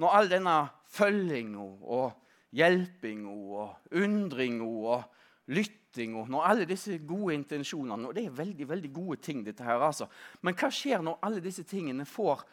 Når 0.00 0.16
all 0.16 0.30
denne 0.32 0.56
følginga 0.88 1.66
og 1.84 2.14
hjelpinga 2.56 3.34
og 3.60 3.96
undringa 4.00 4.68
og 4.94 5.19
lytting 5.50 6.14
og 6.18 6.30
når 6.30 6.46
alle 6.46 6.66
disse 6.68 6.98
gode 7.06 7.34
intensjonene 7.34 8.08
og 8.08 8.14
Det 8.14 8.26
er 8.26 8.36
veldig 8.36 8.68
veldig 8.68 8.92
gode 8.94 9.18
ting, 9.22 9.42
dette 9.44 9.64
her, 9.66 9.82
altså. 9.82 10.06
Men 10.42 10.54
hva 10.54 10.70
skjer 10.70 11.02
når 11.02 11.18
alle 11.26 11.42
disse 11.44 11.64
tingene 11.66 12.06
får 12.06 12.44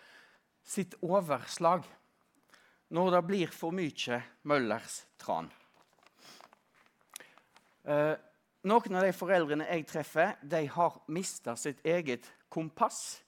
sitt 0.68 0.98
overslag? 1.06 1.86
Når 2.90 3.12
det 3.12 3.24
blir 3.28 3.52
for 3.52 3.76
mye 3.76 4.22
Møllers 4.48 5.02
tran? 5.20 5.50
Eh, 7.88 8.16
noen 8.68 9.00
av 9.00 9.06
de 9.06 9.14
foreldrene 9.16 9.68
jeg 9.70 9.88
treffer, 9.88 10.36
de 10.42 10.66
har 10.72 11.02
mista 11.08 11.56
sitt 11.56 11.84
eget 11.86 12.26
kompass 12.50 13.22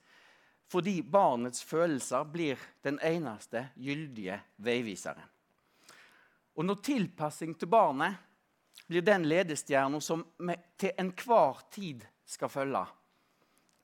fordi 0.70 1.00
barnets 1.02 1.64
følelser 1.66 2.28
blir 2.30 2.60
den 2.86 3.00
eneste 3.02 3.72
gyldige 3.74 4.36
veiviseren. 4.62 5.24
Og 6.60 6.68
når 6.68 6.84
tilpassing 6.86 7.56
til 7.58 7.72
barnet 7.72 8.20
blir 8.90 9.06
den 9.06 9.28
ledestjerna 9.30 10.00
som 10.02 10.24
vi 10.42 10.56
til 10.80 10.96
enhver 10.98 11.62
tid 11.72 12.06
skal 12.26 12.50
følge. 12.50 12.86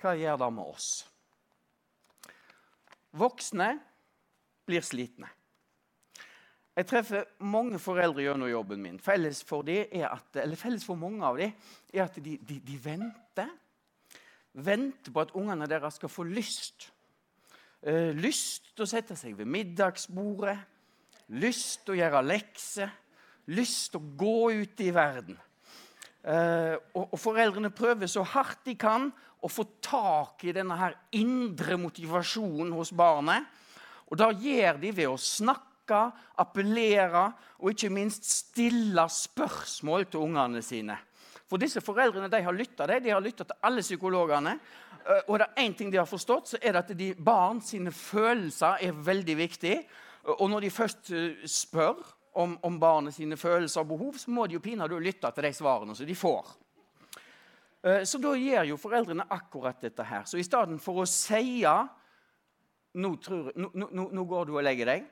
Hva 0.01 0.15
gjør 0.18 0.39
det 0.42 0.51
med 0.54 0.72
oss? 0.72 0.89
Voksne 3.15 3.70
blir 4.65 4.84
slitne. 4.84 5.30
Jeg 6.75 6.89
treffer 6.89 7.30
mange 7.39 7.80
foreldre 7.80 8.25
gjennom 8.25 8.50
jobben 8.51 8.82
min. 8.84 8.98
Felles 9.00 9.39
for, 9.48 9.63
at, 9.70 10.42
felles 10.60 10.84
for 10.84 11.00
mange 11.00 11.24
av 11.24 11.38
dem 11.39 11.54
er 11.94 12.04
at 12.04 12.18
de, 12.20 12.36
de, 12.42 12.60
de, 12.60 12.80
venter. 12.84 13.54
Venter 14.51 15.13
på 15.13 15.24
at 15.24 15.32
ungene 15.39 15.70
deres 15.72 16.01
skal 16.01 16.12
få 16.12 16.25
lyst. 16.27 16.89
Eh, 17.86 18.12
lyst 18.18 18.74
til 18.74 18.84
å 18.84 18.89
sette 18.89 19.15
seg 19.15 19.38
ved 19.38 19.48
middagsbordet. 19.48 20.58
Lyst 21.39 21.86
til 21.86 21.96
å 21.96 22.00
gjøre 22.01 22.25
lekser 22.25 22.92
lyst 23.53 23.91
til 23.93 24.01
å 24.01 24.13
gå 24.17 24.39
ut 24.61 24.81
i 24.81 24.91
verden. 24.95 25.37
Eh, 26.25 26.73
og, 26.95 27.11
og, 27.11 27.19
Foreldrene 27.21 27.69
prøver 27.73 28.09
så 28.09 28.23
hardt 28.25 28.63
de 28.65 28.73
kan 28.79 29.11
å 29.45 29.49
få 29.51 29.67
tak 29.83 30.41
i 30.47 30.53
denne 30.55 30.77
her 30.79 30.95
indre 31.13 31.77
motivasjonen 31.77 32.73
hos 32.73 32.93
barnet. 32.95 33.45
Og 34.09 34.17
Da 34.17 34.31
gjør 34.33 34.79
de 34.81 34.93
ved 34.93 35.09
å 35.11 35.19
snakke, 35.21 35.71
appellere 36.41 37.27
og 37.59 37.75
ikke 37.75 37.91
minst 37.93 38.25
stille 38.25 39.03
spørsmål 39.05 40.07
til 40.09 40.23
ungene 40.25 40.63
sine. 40.65 40.95
For 41.45 41.61
disse 41.61 41.83
Foreldrene 41.85 42.29
de 42.33 42.41
har 42.41 42.55
lytta 42.57 42.87
til 42.89 43.59
alle 43.61 43.83
psykologene. 43.85 44.55
Uh, 45.05 45.21
og 45.29 45.37
det 45.37 45.45
er 45.45 45.61
én 45.61 45.75
ting 45.77 45.91
de 45.93 45.99
har 46.01 46.09
forstått, 46.09 46.49
så 46.49 46.57
er 46.57 46.73
det 46.73 46.81
at 46.81 46.97
de 46.97 47.11
barn 47.13 47.61
følelser 47.61 48.81
er 48.81 48.97
veldig 48.97 49.37
viktig. 49.37 49.75
Og 50.39 50.49
når 50.49 50.65
de 50.65 50.73
først 50.73 51.11
uh, 51.13 51.45
spør 51.45 52.01
om, 52.36 52.58
om 52.68 52.77
barnet 52.80 53.15
sine 53.15 53.38
følelser 53.39 53.84
og 53.84 53.92
behov, 53.94 54.18
så 54.20 54.32
må 54.32 54.46
de 54.48 54.58
jo 54.58 54.63
pinadø 54.63 55.00
lytte 55.00 55.32
til 55.32 55.48
de 55.48 55.51
svarene 55.56 55.96
som 55.96 56.08
de 56.08 56.15
får. 56.18 56.54
Eh, 57.86 58.01
så 58.04 58.20
da 58.22 58.34
gjør 58.36 58.72
jo 58.72 58.80
foreldrene 58.82 59.27
akkurat 59.32 59.80
dette 59.82 60.04
her. 60.04 60.25
Så 60.27 60.39
i 60.42 60.46
stedet 60.46 60.80
for 60.84 61.04
å 61.04 61.08
si 61.10 61.62
nå, 62.96 63.12
tror, 63.24 63.51
nå, 63.56 63.72
nå, 63.75 64.10
nå, 64.12 64.25
går 64.25 64.50
du 64.50 64.56
og 64.56 64.65
legger 64.65 64.92
deg, 64.92 65.08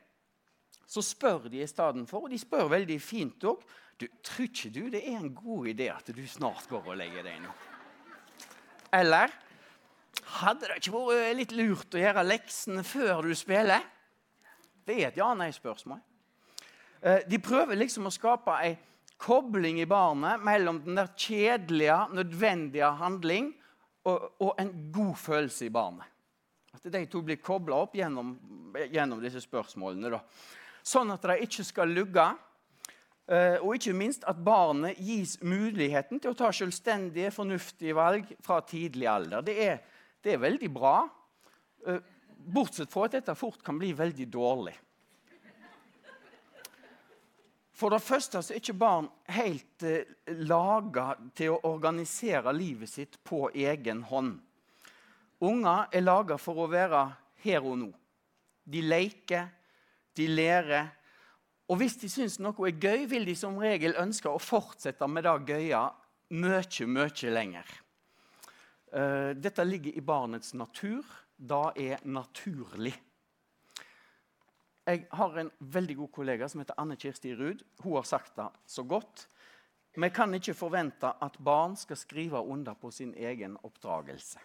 så 0.88 1.03
spør 1.06 1.48
de 1.51 1.63
i 1.63 1.70
stedet 1.70 2.03
for, 2.10 2.25
og 2.25 2.34
de 2.34 2.39
spør 2.42 2.72
veldig 2.77 3.00
fint 3.01 3.50
òg 3.50 3.63
Tror 4.03 4.48
ikke 4.50 4.72
du 4.74 4.82
det 4.92 5.03
er 5.06 5.20
en 5.20 5.30
god 5.32 5.68
idé 5.70 5.86
at 5.94 6.10
du 6.12 6.24
snart 6.27 6.65
går 6.68 6.88
og 6.92 6.98
legger 6.98 7.24
deg 7.24 7.38
nå? 7.39 7.51
Eller 8.98 9.32
hadde 10.42 10.68
det 10.68 10.80
ikke 10.82 10.96
vært 10.98 11.38
litt 11.38 11.53
lurt 11.56 11.96
å 11.96 12.01
gjøre 12.01 12.25
leksene 12.25 12.84
før 12.84 13.22
du 13.24 13.32
spiller? 13.38 13.86
Det 14.84 14.98
er 14.98 15.12
et 15.12 15.22
ja-nei-spørsmål. 15.22 16.01
Eh, 17.03 17.25
de 17.27 17.39
prøver 17.43 17.75
liksom 17.75 18.07
å 18.07 18.13
skape 18.13 18.55
ei 18.63 18.77
kobling 19.19 19.81
i 19.83 19.88
barnet 19.88 20.41
mellom 20.43 20.79
den 20.86 20.98
der 21.00 21.12
kjedelige, 21.19 21.98
nødvendige 22.15 22.89
handling 23.00 23.51
og, 24.07 24.29
og 24.39 24.53
en 24.60 24.72
god 24.91 25.15
følelse 25.19 25.67
i 25.67 25.74
barnet. 25.74 26.07
At 26.74 26.88
de 26.91 27.03
to 27.12 27.22
blir 27.24 27.41
kobla 27.43 27.83
opp 27.83 27.93
gjennom, 27.95 28.33
gjennom, 28.91 29.19
disse 29.24 29.43
spørsmålene. 29.43 30.13
Da. 30.15 30.22
Sånn 30.83 31.12
at 31.13 31.27
de 31.27 31.38
ikke 31.45 31.65
skal 31.67 31.91
lugge. 31.93 32.25
Eh, 33.24 33.60
og 33.60 33.77
ikke 33.77 33.95
minst 33.95 34.25
at 34.27 34.39
barnet 34.43 35.00
gis 35.00 35.38
muligheten 35.43 36.19
til 36.19 36.33
å 36.33 36.39
ta 36.39 36.50
selvstendige, 36.55 37.31
fornuftige 37.36 37.95
valg 37.95 38.31
fra 38.43 38.62
tidlig 38.67 39.07
alder. 39.12 39.45
Det 39.45 39.60
er, 39.63 39.77
det 40.24 40.33
er 40.33 40.41
veldig 40.43 40.72
bra, 40.75 40.98
eh, 41.88 42.01
bortsett 42.43 42.91
fra 42.91 43.07
at 43.07 43.19
dette 43.19 43.36
fort 43.39 43.63
kan 43.63 43.79
bli 43.79 43.93
veldig 43.95 44.27
dårlig. 44.31 44.75
For 47.83 47.91
det 47.91 47.99
første 47.99 48.39
er 48.39 48.61
ikke 48.61 48.77
barn 48.79 49.09
helt 49.35 49.83
eh, 49.83 50.07
laga 50.47 51.17
til 51.35 51.51
å 51.51 51.73
organisere 51.73 52.53
livet 52.55 52.87
sitt 52.87 53.17
på 53.27 53.49
egen 53.51 54.05
hånd. 54.07 54.37
Unger 55.43 55.89
er 55.91 56.05
laga 56.05 56.37
for 56.39 56.61
å 56.63 56.69
være 56.71 57.01
her 57.43 57.67
og 57.67 57.75
nå. 57.81 57.89
De 58.63 58.85
leker, 58.87 59.49
de 60.15 60.29
lærer. 60.31 60.93
Og 61.67 61.81
hvis 61.81 61.99
de 61.99 62.07
syns 62.07 62.39
noe 62.39 62.69
er 62.69 62.79
gøy, 62.79 63.03
vil 63.11 63.27
de 63.27 63.35
som 63.35 63.59
regel 63.59 63.99
ønske 63.99 64.31
å 64.31 64.39
fortsette 64.39 65.09
med 65.11 65.27
det 65.27 65.35
gøye 65.51 65.83
mye, 66.39 66.87
mye 66.87 67.35
lenger. 67.35 67.77
Uh, 68.95 69.35
dette 69.35 69.67
ligger 69.67 69.91
i 69.91 70.07
barnets 70.07 70.55
natur. 70.55 71.03
Det 71.35 71.65
er 71.83 72.07
naturlig. 72.07 72.95
Jeg 74.83 75.05
har 75.15 75.37
en 75.39 75.51
veldig 75.59 75.95
god 75.95 76.11
kollega 76.11 76.47
som 76.51 76.59
heter 76.59 76.75
Anne 76.81 76.97
Kirsti 76.99 77.31
Ruud. 77.35 77.61
Hun 77.79 77.95
har 77.95 78.07
sagt 78.07 78.35
det 78.35 78.49
så 78.67 78.83
godt. 78.83 79.27
Vi 79.95 80.09
kan 80.09 80.33
ikke 80.33 80.55
forvente 80.57 81.11
at 81.21 81.37
barn 81.39 81.77
skal 81.79 81.97
skrive 81.97 82.41
under 82.41 82.73
på 82.73 82.91
sin 82.91 83.13
egen 83.15 83.55
oppdragelse. 83.63 84.41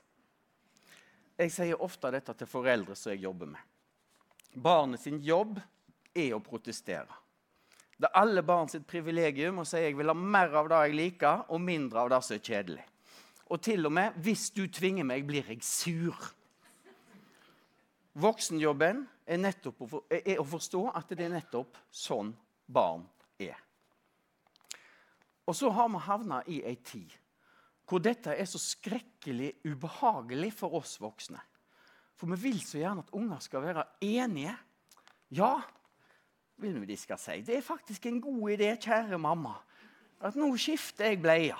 Jeg 1.39 1.55
sier 1.55 1.83
ofte 1.83 2.11
dette 2.15 2.35
til 2.39 2.51
foreldre 2.51 2.95
som 2.99 3.13
jeg 3.15 3.25
jobber 3.25 3.51
med. 3.51 3.65
Barnet 4.55 5.03
sin 5.03 5.19
jobb 5.23 5.59
er 6.15 6.35
å 6.35 6.43
protestere. 6.43 7.19
Det 7.99 8.07
er 8.07 8.21
alle 8.21 8.43
barn 8.47 8.71
sitt 8.71 8.87
privilegium 8.87 9.59
å 9.59 9.67
si 9.67 9.81
jeg 9.83 9.97
vil 9.99 10.11
ha 10.11 10.15
mer 10.15 10.55
av 10.55 10.69
det 10.71 10.83
jeg 10.87 10.99
liker, 10.99 11.47
og 11.51 11.63
mindre 11.63 12.05
av 12.05 12.13
det 12.13 12.23
som 12.23 12.37
er 12.37 12.45
kjedelig. 12.47 12.85
Og 13.51 13.63
til 13.65 13.89
og 13.89 13.95
med 13.95 14.19
hvis 14.23 14.51
du 14.55 14.67
tvinger 14.71 15.07
meg, 15.09 15.27
blir 15.27 15.47
jeg 15.51 15.65
sur. 15.67 16.29
Voksenjobben 18.19 19.07
er, 19.29 19.41
nettopp 19.41 19.85
er 20.11 20.41
å 20.41 20.47
forstå 20.49 20.83
at 20.97 21.13
det 21.13 21.27
er 21.27 21.35
nettopp 21.37 21.77
sånn 21.93 22.33
barn 22.67 23.05
er. 23.41 23.57
Og 25.49 25.57
så 25.57 25.71
har 25.73 25.89
vi 25.93 26.05
havna 26.05 26.43
i 26.49 26.61
ei 26.69 26.77
tid 26.85 27.15
hvor 27.89 28.03
dette 28.05 28.35
er 28.37 28.45
så 28.45 28.61
skrekkelig 28.61 29.55
ubehagelig 29.65 30.51
for 30.59 30.77
oss 30.77 30.99
voksne. 31.01 31.41
For 32.21 32.29
vi 32.35 32.51
vil 32.51 32.59
så 32.61 32.83
gjerne 32.83 33.01
at 33.07 33.15
unger 33.17 33.41
skal 33.41 33.65
være 33.65 33.85
enige. 34.05 34.53
Ja, 35.33 35.55
vil 36.61 36.77
vi 36.83 36.91
de 36.91 36.99
skal 37.01 37.21
si. 37.23 37.39
Det 37.47 37.57
er 37.57 37.65
faktisk 37.65 38.05
en 38.11 38.21
god 38.21 38.59
idé, 38.59 38.75
kjære 38.77 39.17
mamma, 39.23 39.55
at 40.21 40.37
nå 40.37 40.51
skifter 40.61 41.09
jeg 41.09 41.23
bleia. 41.23 41.57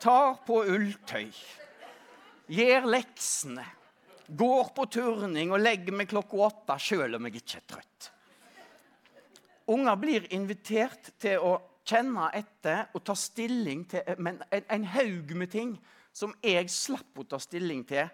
Tar 0.00 0.38
på 0.46 0.62
ulltøy. 0.62 1.28
Gjør 2.48 2.88
leksene 2.88 3.66
Går 4.28 4.72
på 4.76 4.84
turning 4.92 5.52
og 5.54 5.62
legger 5.62 5.94
meg 5.96 6.10
klokka 6.10 6.40
åtte 6.48 6.76
sjøl 6.82 7.16
om 7.16 7.28
jeg 7.28 7.40
ikke 7.40 7.60
er 7.60 7.66
trøtt. 7.72 8.10
Unger 9.72 9.96
blir 10.00 10.28
invitert 10.36 11.10
til 11.20 11.44
å 11.44 11.54
kjenne 11.88 12.28
etter 12.36 12.90
og 12.96 13.04
ta 13.04 13.16
stilling 13.16 13.86
til 13.88 14.04
en, 14.04 14.42
en 14.52 14.86
haug 14.94 15.32
med 15.36 15.52
ting 15.52 15.74
som 16.12 16.34
jeg 16.44 16.68
slapp 16.72 17.20
å 17.20 17.26
ta 17.28 17.40
stilling 17.40 17.84
til 17.88 18.08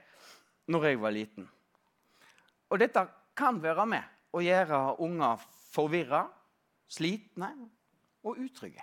når 0.70 0.88
jeg 0.88 1.00
var 1.02 1.14
liten. 1.14 1.46
Og 2.70 2.80
dette 2.82 3.04
kan 3.38 3.58
være 3.62 3.86
med 3.86 4.34
å 4.34 4.42
gjøre 4.42 4.80
unger 5.02 5.42
forvirra, 5.74 6.24
slitne 6.90 7.50
og 8.24 8.38
utrygge. 8.38 8.82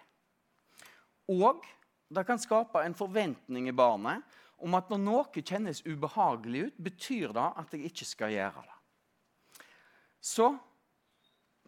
Og 1.32 1.64
det 2.12 2.24
kan 2.28 2.40
skape 2.40 2.84
en 2.84 2.98
forventning 2.98 3.70
i 3.70 3.76
barnet 3.76 4.24
om 4.62 4.76
at 4.78 4.92
når 4.92 5.00
noe 5.02 5.42
kjennes 5.42 5.82
ubehagelig 5.88 6.68
ut, 6.68 6.82
betyr 6.90 7.32
det 7.34 7.48
at 7.64 7.72
jeg 7.74 7.88
ikke 7.90 8.08
skal 8.08 8.36
gjøre 8.36 8.66
det. 8.66 8.78
Så 10.22 10.52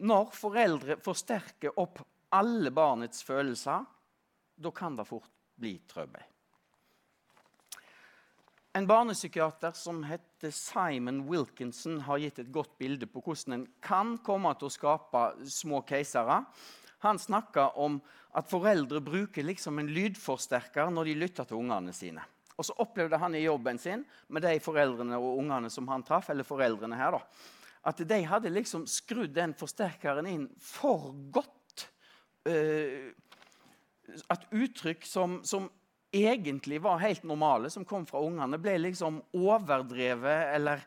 når 0.04 0.30
foreldre 0.34 0.98
forsterker 1.02 1.74
opp 1.80 2.02
alle 2.34 2.70
barnets 2.74 3.24
følelser, 3.26 3.82
da 4.54 4.70
kan 4.74 4.96
det 4.98 5.08
fort 5.08 5.30
bli 5.58 5.74
trøbbel. 5.90 6.22
En 8.74 8.88
barnepsykiater 8.90 9.74
som 9.78 10.00
heter 10.02 10.50
Simon 10.50 11.20
Wilkinson, 11.28 12.00
har 12.02 12.18
gitt 12.18 12.40
et 12.42 12.50
godt 12.54 12.72
bilde 12.78 13.06
på 13.06 13.22
hvordan 13.22 13.54
en 13.54 13.68
kan 13.82 14.16
komme 14.26 14.50
til 14.58 14.66
å 14.66 14.74
skape 14.74 15.20
små 15.46 15.84
keisere. 15.86 16.40
Han 17.04 17.20
snakka 17.20 17.68
om 17.80 18.00
at 18.34 18.48
foreldre 18.50 19.00
bruker 19.04 19.46
liksom 19.46 19.78
en 19.78 19.90
lydforsterker 19.94 20.90
når 20.90 21.10
de 21.10 21.18
lytter 21.20 21.48
til 21.48 21.60
ungene 21.60 21.94
sine. 21.94 22.24
Og 22.54 22.66
så 22.66 22.76
opplevde 22.82 23.18
han 23.18 23.34
i 23.34 23.44
jobben 23.44 23.78
sin 23.82 24.04
med 24.32 24.44
de 24.46 24.56
foreldrene 24.62 25.18
og 25.18 25.40
ungene 25.42 25.70
som 25.72 25.88
han 25.90 26.04
traff, 26.06 26.30
eller 26.30 26.46
foreldrene 26.46 26.98
her 26.98 27.16
da, 27.16 27.22
at 27.84 28.00
de 28.08 28.20
hadde 28.24 28.52
liksom 28.52 28.86
skrudd 28.88 29.34
den 29.36 29.52
forsterkeren 29.58 30.28
inn 30.30 30.46
for 30.62 31.12
godt. 31.34 31.88
Uh, 32.48 33.10
at 34.30 34.44
uttrykk 34.52 35.06
som, 35.08 35.40
som, 35.48 35.70
egentlig 36.14 36.78
var 36.78 37.00
helt 37.02 37.24
normale, 37.26 37.66
som 37.72 37.82
kom 37.88 38.04
fra 38.06 38.20
ungene, 38.22 38.60
ble 38.62 38.76
liksom 38.78 39.16
overdrevet 39.34 40.52
eller 40.54 40.84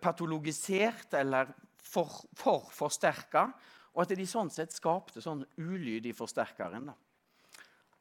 patologisert 0.00 1.12
eller 1.18 1.50
for, 1.84 2.22
for 2.38 2.70
forsterka. 2.72 3.50
Og 3.94 4.02
at 4.02 4.14
de 4.18 4.26
sånn 4.26 4.50
sett 4.50 4.74
skapte 4.74 5.22
sånn 5.22 5.44
ulyd 5.56 6.06
i 6.10 6.14
forsterkeren. 6.16 6.90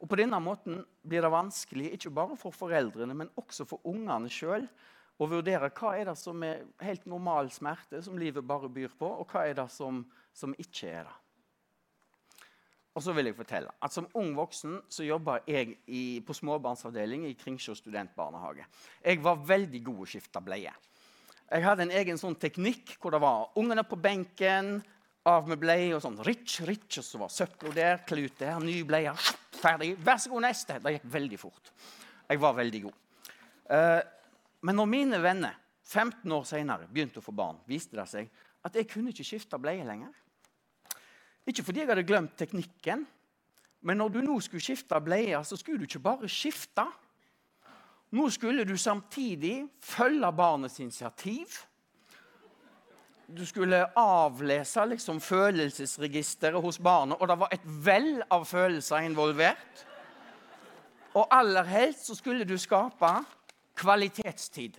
Og 0.03 0.09
På 0.09 0.19
denne 0.19 0.39
måten 0.43 0.81
blir 1.05 1.23
det 1.23 1.31
vanskelig 1.31 1.93
ikke 1.95 2.12
bare 2.12 2.35
for 2.39 2.55
foreldrene, 2.55 3.15
men 3.15 3.31
også 3.39 3.67
for 3.69 3.85
ungene 3.88 4.31
sjøl 4.31 4.65
å 5.21 5.27
vurdere 5.29 5.69
hva 5.77 5.93
er 5.95 6.09
det 6.09 6.17
som 6.19 6.41
er 6.43 6.65
helt 6.83 7.05
normal 7.07 7.51
smerte, 7.53 8.01
som 8.03 8.17
livet 8.19 8.43
bare 8.43 8.71
byr 8.73 8.95
på, 9.00 9.07
og 9.07 9.29
hva 9.29 9.45
er 9.47 9.55
det 9.62 9.69
som, 9.71 10.01
som 10.33 10.55
ikke 10.57 10.89
er 10.89 11.05
det. 11.07 11.19
Og 12.93 13.01
så 13.01 13.13
vil 13.15 13.25
jeg 13.25 13.38
fortelle 13.38 13.71
at 13.81 13.93
Som 13.93 14.09
ung 14.13 14.35
voksen 14.38 14.75
så 14.89 15.05
jobba 15.05 15.39
jeg 15.50 15.77
i, 15.88 16.21
på 16.25 16.33
småbarnsavdeling 16.33 17.25
i 17.25 17.38
Kringsjå 17.38 17.75
studentbarnehage. 17.77 18.67
Jeg 19.01 19.21
var 19.23 19.41
veldig 19.41 19.81
god 19.83 20.03
å 20.03 20.09
skifte 20.09 20.41
bleie. 20.45 20.73
Jeg 21.50 21.65
hadde 21.65 21.88
en 21.88 21.93
egen 21.93 22.17
sånn 22.17 22.38
teknikk 22.39 22.95
hvor 23.01 23.13
det 23.13 23.21
var 23.21 23.51
ungene 23.59 23.83
på 23.85 23.97
benken, 24.01 24.79
av 25.30 25.48
med 25.48 25.60
bleie 25.62 25.94
og 25.96 26.01
sånn. 26.03 26.20
Rich, 26.25 26.60
rich, 26.68 27.00
og 27.00 27.06
så 27.06 27.22
var 27.22 27.32
søpla 27.32 27.72
der, 27.75 28.01
klut 28.08 28.36
der, 28.39 28.58
ny 28.63 28.82
bleie. 28.88 29.13
Ferdig. 29.56 29.94
Vær 30.03 30.20
så 30.20 30.32
god, 30.34 30.46
neste. 30.48 30.80
Det 30.84 30.98
gikk 30.98 31.08
veldig 31.13 31.39
fort. 31.39 31.72
Jeg 32.27 32.42
var 32.44 32.58
veldig 32.58 32.82
god. 32.88 32.98
Eh, 33.77 34.01
men 34.68 34.80
når 34.80 34.89
mine 34.89 35.20
venner 35.24 35.60
15 35.84 36.32
år 36.36 36.46
senere 36.48 36.89
begynte 36.92 37.22
å 37.22 37.25
få 37.25 37.36
barn, 37.36 37.62
viste 37.67 37.97
det 38.00 38.08
seg 38.12 38.30
at 38.63 38.76
jeg 38.80 38.88
kunne 38.91 39.12
ikke 39.12 39.28
skifte 39.28 39.60
bleie 39.60 39.84
lenger. 39.88 40.12
Ikke 41.47 41.65
fordi 41.65 41.84
jeg 41.84 41.91
hadde 41.91 42.08
glemt 42.08 42.38
teknikken, 42.39 43.04
men 43.84 44.00
når 44.00 44.13
du 44.13 44.21
nå 44.24 44.38
skulle 44.43 44.63
skifte 44.63 45.00
bleie, 45.04 45.39
så 45.43 45.60
skulle 45.60 45.82
du 45.82 45.89
ikke 45.89 46.04
bare 46.04 46.30
skifte. 46.32 46.86
Nå 48.15 48.30
skulle 48.32 48.63
du 48.67 48.78
samtidig 48.80 49.65
følge 49.84 50.30
barnets 50.36 50.80
initiativ. 50.80 51.58
Du 53.34 53.46
skulle 53.46 53.80
avlese 53.98 54.86
liksom, 54.86 55.22
følelsesregisteret 55.22 56.62
hos 56.62 56.78
barnet, 56.80 57.17
og 57.17 57.28
det 57.28 57.38
var 57.41 57.54
et 57.56 57.63
vell 57.65 58.19
av 58.30 58.46
følelser 58.46 59.08
involvert. 59.08 59.86
Og 61.17 61.28
aller 61.34 61.65
helst 61.65 62.06
så 62.10 62.15
skulle 62.17 62.46
du 62.46 62.58
skape 62.62 63.10
kvalitetstid. 63.78 64.78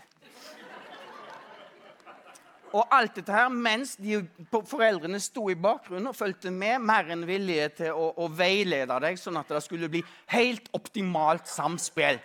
Og 2.74 2.90
alt 2.90 3.18
dette 3.18 3.34
her 3.34 3.50
mens 3.54 3.94
de, 4.02 4.18
foreldrene 4.50 5.20
sto 5.22 5.46
i 5.50 5.58
bakgrunnen 5.58 6.10
og 6.10 6.16
fulgte 6.18 6.50
med, 6.50 6.82
mer 6.82 7.10
enn 7.14 7.22
villige 7.26 7.68
til 7.80 7.94
å, 7.94 8.08
å, 8.18 8.26
veilede 8.34 8.98
deg, 9.02 9.18
sånn 9.18 9.38
at 9.38 9.50
det 9.50 9.62
skulle 9.62 9.90
bli 9.90 10.02
helt 10.34 10.70
optimalt 10.74 11.50
samspill. 11.50 12.18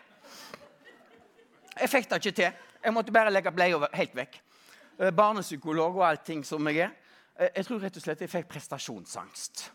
Jeg 1.80 1.90
fikk 1.90 2.10
det 2.10 2.22
ikke 2.22 2.38
til. 2.42 2.66
Jeg 2.82 2.96
måtte 2.96 3.14
bare 3.14 3.34
legge 3.34 3.54
bleia 3.54 3.92
helt 3.94 4.18
vekk. 4.18 4.40
Eh, 5.00 5.12
barnepsykolog 5.16 5.96
og 5.96 6.04
allting 6.04 6.42
som 6.44 6.68
jeg 6.68 6.84
er. 6.84 6.96
Eh, 7.40 7.54
jeg 7.56 7.68
tror 7.70 7.80
rett 7.80 7.96
og 7.96 8.04
slett 8.04 8.24
jeg 8.26 8.32
fikk 8.32 8.50
prestasjonsangst. 8.52 9.70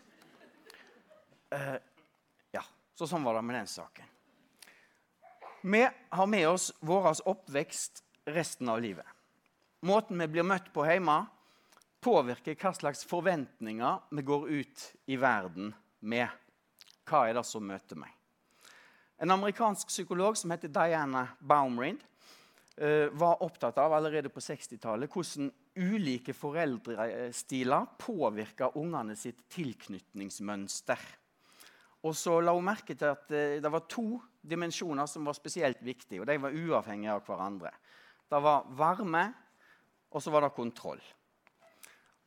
Uh, 1.55 1.77
ja, 2.53 2.61
så 2.99 3.07
sånn 3.09 3.25
var 3.25 3.39
det 3.39 3.45
med 3.47 3.57
den 3.57 3.69
saken. 3.71 4.09
Vi 5.65 5.81
har 5.87 6.29
med 6.29 6.49
oss 6.49 6.73
vår 6.85 7.13
oppvekst 7.31 8.03
resten 8.35 8.69
av 8.69 8.83
livet. 8.85 9.07
Måten 9.87 10.19
vi 10.21 10.27
blir 10.35 10.45
møtt 10.45 10.69
på 10.75 10.85
hjemme, 10.89 11.23
påvirker 12.05 12.59
hva 12.61 12.75
slags 12.77 13.05
forventninger 13.09 14.11
vi 14.13 14.25
går 14.29 14.49
ut 14.51 14.85
i 15.09 15.17
verden 15.17 15.71
med. 16.01 16.29
Hva 17.09 17.29
er 17.29 17.39
det 17.39 17.47
som 17.49 17.65
møter 17.65 17.97
meg? 17.97 18.11
En 19.17 19.33
amerikansk 19.33 19.89
psykolog 19.89 20.37
som 20.37 20.53
heter 20.53 20.73
Diana 20.73 21.29
Baumrind, 21.41 22.03
eh, 22.03 22.14
var 22.75 23.43
opptatt 23.47 23.77
av 23.79 23.93
allerede 23.95 24.33
på 24.35 24.43
60-tallet 24.43 25.13
hvordan 25.15 25.51
ulike 25.79 26.35
foreldrestiler 26.35 27.93
påvirka 28.03 28.73
ungene 28.81 29.15
sitt 29.19 29.45
tilknytningsmønster. 29.55 31.05
Og 32.05 32.13
så 32.17 32.37
la 32.45 32.53
hun 32.53 32.67
merke 32.67 32.97
til 32.99 33.09
at 33.09 33.31
eh, 33.33 33.61
det 33.65 33.73
var 33.73 33.87
to 33.89 34.19
dimensjoner 34.45 35.09
som 35.09 35.25
var 35.25 35.37
spesielt 35.37 35.81
viktige. 35.85 36.21
Og 36.21 36.29
de 36.29 36.37
var 36.41 36.53
uavhengige 36.53 37.15
av 37.15 37.25
hverandre. 37.25 37.73
Det 38.29 38.41
var 38.45 38.67
varme, 38.77 39.25
og 40.13 40.23
så 40.23 40.33
var 40.33 40.45
det 40.45 40.57
kontroll. 40.57 41.01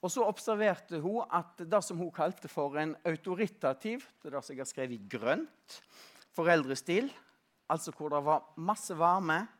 Og 0.01 0.11
så 0.13 0.25
observerte 0.25 0.99
hun 1.01 1.25
at 1.33 1.61
det 1.61 1.81
som 1.85 1.99
hun 2.01 2.13
kalte 2.13 2.49
for 2.49 2.77
en 2.77 2.95
autoritativ 3.05 4.05
det 4.21 4.29
er 4.29 4.35
det 4.37 4.43
som 4.45 4.53
jeg 4.53 4.61
har 4.61 4.69
skrevet 4.69 4.97
i 4.97 5.09
grønt, 5.09 5.77
foreldrestil, 6.37 7.09
altså 7.69 7.93
hvor 7.97 8.13
det 8.13 8.21
var 8.25 8.51
masse 8.61 8.97
varme 8.97 9.39
eh, 9.43 9.56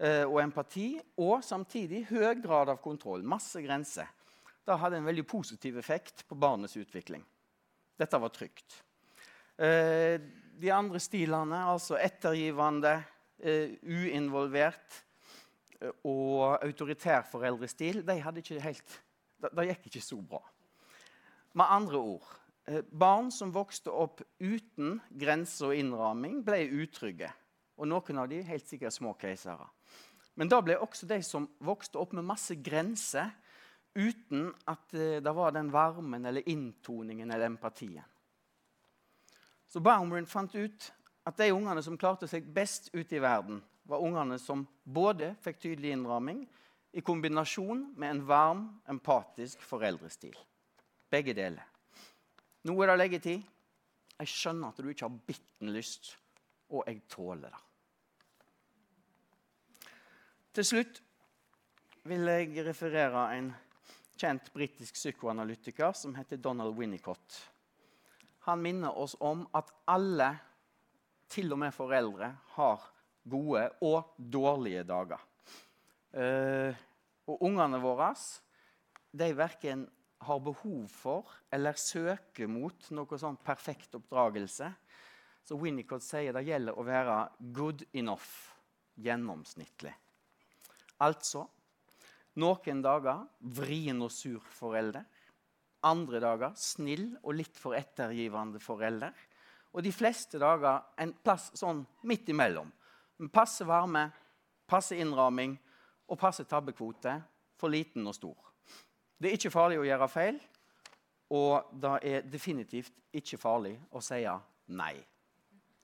og 0.00 0.38
empati, 0.40 0.94
og 1.20 1.42
samtidig 1.44 2.06
høy 2.08 2.38
grad 2.40 2.70
av 2.72 2.78
kontroll, 2.80 3.20
masse 3.20 3.60
grenser, 3.60 4.08
det 4.64 4.78
hadde 4.80 5.00
en 5.00 5.08
veldig 5.08 5.26
positiv 5.28 5.76
effekt 5.80 6.22
på 6.28 6.38
barnets 6.40 6.78
utvikling. 6.80 7.20
Dette 8.00 8.20
var 8.20 8.32
trygt. 8.32 8.78
Eh, 9.60 10.20
de 10.60 10.72
andre 10.72 11.00
stilene, 11.00 11.64
altså 11.68 11.98
ettergivende, 12.00 12.94
eh, 13.42 13.76
uinvolvert 13.82 15.00
eh, 15.80 15.92
og 16.04 16.62
autoritær 16.64 17.26
foreldrestil, 17.28 18.00
de 18.06 18.16
hadde 18.20 18.40
ikke 18.40 18.62
helt, 18.64 18.96
det 19.42 19.66
gikk 19.72 19.90
ikke 19.90 20.04
så 20.04 20.20
bra. 20.22 20.40
Med 21.52 21.66
andre 21.68 22.04
ord 22.14 22.36
barn 22.92 23.32
som 23.34 23.50
vokste 23.50 23.90
opp 23.90 24.20
uten 24.38 25.00
grenser 25.18 25.72
og 25.72 25.78
innramming, 25.80 26.36
ble 26.46 26.68
utrygge. 26.84 27.32
Og 27.80 27.88
noen 27.88 28.20
av 28.20 28.28
dem 28.30 28.44
helt 28.46 28.68
sikkert 28.68 28.94
små 28.94 29.16
keisere. 29.18 29.66
Men 30.38 30.48
da 30.48 30.60
ble 30.62 30.78
også 30.78 31.08
de 31.10 31.18
som 31.26 31.48
vokste 31.64 31.98
opp 32.00 32.14
med 32.16 32.26
masse 32.28 32.54
grenser, 32.62 33.32
uten 33.94 34.52
at 34.70 34.92
det 34.94 35.32
var 35.34 35.52
den 35.56 35.72
varmen 35.74 36.24
eller 36.26 36.46
inntoningen 36.48 37.30
eller 37.30 37.50
empatien. 37.50 38.06
Så 39.70 39.82
Baumrind 39.82 40.28
fant 40.30 40.54
ut 40.54 40.92
at 41.26 41.36
de 41.38 41.50
ungene 41.54 41.82
som 41.82 41.98
klarte 41.98 42.28
seg 42.30 42.46
best 42.54 42.88
ute 42.94 43.18
i 43.18 43.22
verden, 43.22 43.60
var 43.90 44.02
ungene 44.02 44.38
som 44.38 44.64
både 44.84 45.32
fikk 45.42 45.60
tydelig 45.62 45.94
innramming 45.94 46.44
i 46.94 47.02
kombinasjon 47.06 47.84
med 47.98 48.10
en 48.10 48.22
varm, 48.26 48.64
empatisk 48.90 49.62
foreldrestil. 49.66 50.36
Begge 51.10 51.34
deler. 51.34 51.66
Nå 52.66 52.76
er 52.82 52.92
det 52.92 52.98
leggetid. 52.98 53.46
Jeg 54.20 54.30
skjønner 54.30 54.70
at 54.70 54.80
du 54.82 54.90
ikke 54.90 55.06
har 55.06 55.20
bitten 55.26 55.72
lyst, 55.74 56.12
og 56.70 56.84
jeg 56.86 57.02
tåler 57.10 57.48
det. 57.48 57.62
Til 60.56 60.66
slutt 60.66 61.00
vil 62.10 62.26
jeg 62.32 62.66
referere 62.66 63.28
en 63.36 63.52
kjent 64.20 64.50
britisk 64.52 64.98
psykoanalytiker 64.98 65.94
som 65.96 66.16
heter 66.18 66.40
Donald 66.42 66.76
Winnicott 66.76 67.38
han 68.40 68.62
minner 68.62 68.98
oss 68.98 69.16
om 69.20 69.44
at 69.52 69.68
alle, 69.90 70.32
til 71.30 71.52
og 71.52 71.60
med 71.62 71.74
foreldre, 71.74 72.32
har 72.56 72.86
gode 73.30 73.66
og 73.84 74.14
dårlige 74.16 74.82
dager. 74.88 75.20
Eh, 76.10 76.74
og 77.30 77.42
ungene 77.46 77.78
våre 77.78 78.10
de 79.12 79.28
verken 79.36 79.84
har 80.26 80.40
behov 80.42 80.88
for 80.90 81.30
eller 81.52 81.78
søker 81.78 82.50
mot 82.50 82.90
noe 82.96 83.18
sånn 83.20 83.38
perfekt 83.44 83.94
oppdragelse. 83.98 84.72
Så 85.44 85.58
Winnicott 85.60 86.04
sier 86.04 86.34
det 86.34 86.46
gjelder 86.48 86.76
å 86.78 86.86
være 86.86 87.20
good 87.54 87.84
enough, 87.92 88.50
gjennomsnittlig. 88.98 89.94
Altså 91.00 91.46
noen 92.40 92.82
dager 92.84 93.24
vrien 93.40 93.98
og 94.04 94.12
sur 94.14 94.44
forelder. 94.54 95.04
Andre 95.86 96.20
dager 96.22 96.54
snill 96.60 97.08
og 97.22 97.34
litt 97.38 97.56
for 97.58 97.76
ettergivende 97.76 98.60
forelder. 98.62 99.14
Og 99.72 99.84
de 99.86 99.92
fleste 99.94 100.38
dager 100.40 100.82
en 101.00 101.14
plass 101.24 101.50
sånn 101.58 101.82
midt 102.08 102.28
imellom. 102.30 102.70
Passe 103.32 103.66
varme, 103.68 104.06
passe 104.66 104.96
innramming 104.98 105.56
og 106.10 106.18
passe 106.18 106.46
tabbekvote 106.48 107.16
for 107.60 107.72
liten 107.72 108.06
og 108.06 108.16
stor. 108.16 108.38
Det 109.20 109.28
er 109.28 109.36
ikke 109.36 109.52
farlig 109.52 109.78
å 109.80 109.84
gjøre 109.84 110.08
feil, 110.08 110.38
og 111.36 111.74
det 111.76 111.96
er 112.08 112.24
definitivt 112.26 112.94
ikke 113.14 113.38
farlig 113.38 113.76
å 113.92 114.00
si 114.02 114.22
nei. 114.72 114.94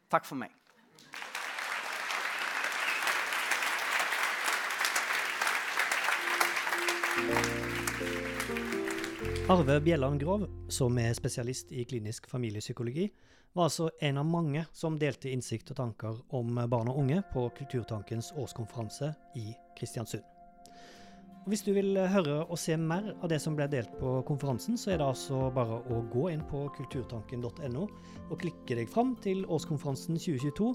Takk 0.08 0.24
for 0.24 0.40
meg. 0.40 0.54
Arve 9.48 9.80
Bjelland 9.80 10.20
Grov, 10.20 10.48
som 10.68 10.96
er 10.98 11.12
spesialist 11.14 11.68
i 11.70 11.84
klinisk 11.86 12.24
familiepsykologi, 12.26 13.04
var 13.54 13.68
altså 13.68 13.92
en 14.02 14.18
av 14.18 14.26
mange 14.26 14.64
som 14.74 14.96
delte 14.98 15.30
innsikt 15.30 15.70
og 15.70 15.78
tanker 15.78 16.16
om 16.34 16.58
barn 16.66 16.90
og 16.90 16.98
unge 17.04 17.20
på 17.30 17.44
Kulturtankens 17.54 18.32
årskonferanse 18.34 19.12
i 19.38 19.52
Kristiansund. 19.78 20.24
Hvis 21.46 21.62
du 21.62 21.70
vil 21.76 21.94
høre 22.10 22.40
og 22.42 22.58
se 22.58 22.74
mer 22.74 23.12
av 23.20 23.30
det 23.30 23.38
som 23.44 23.54
ble 23.54 23.68
delt 23.70 23.94
på 24.00 24.16
konferansen, 24.26 24.74
så 24.74 24.90
er 24.90 24.98
det 24.98 25.06
altså 25.12 25.44
bare 25.54 25.78
å 25.94 26.00
gå 26.10 26.26
inn 26.34 26.42
på 26.50 26.64
kulturtanken.no 26.80 27.86
og 27.86 28.36
klikke 28.42 28.80
deg 28.80 28.90
fram 28.90 29.14
til 29.22 29.46
årskonferansen 29.46 30.18
2022. 30.18 30.72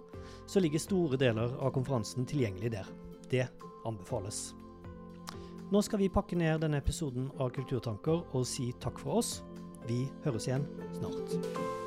Så 0.47 0.63
ligger 0.63 0.87
store 0.87 1.19
deler 1.19 1.59
av 1.59 1.75
konferansen 1.75 2.23
tilgjengelig 2.23 2.71
der. 2.79 2.95
Det 3.27 3.49
anbefales. 3.83 4.53
Nå 5.71 5.79
skal 5.81 6.01
vi 6.01 6.09
pakke 6.11 6.35
ned 6.35 6.65
denne 6.65 6.81
episoden 6.83 7.29
av 7.39 7.53
Kulturtanker 7.55 8.25
og 8.35 8.43
si 8.49 8.73
takk 8.83 8.99
for 8.99 9.21
oss. 9.21 9.37
Vi 9.87 10.03
høres 10.25 10.49
igjen 10.49 10.67
snart. 10.97 11.80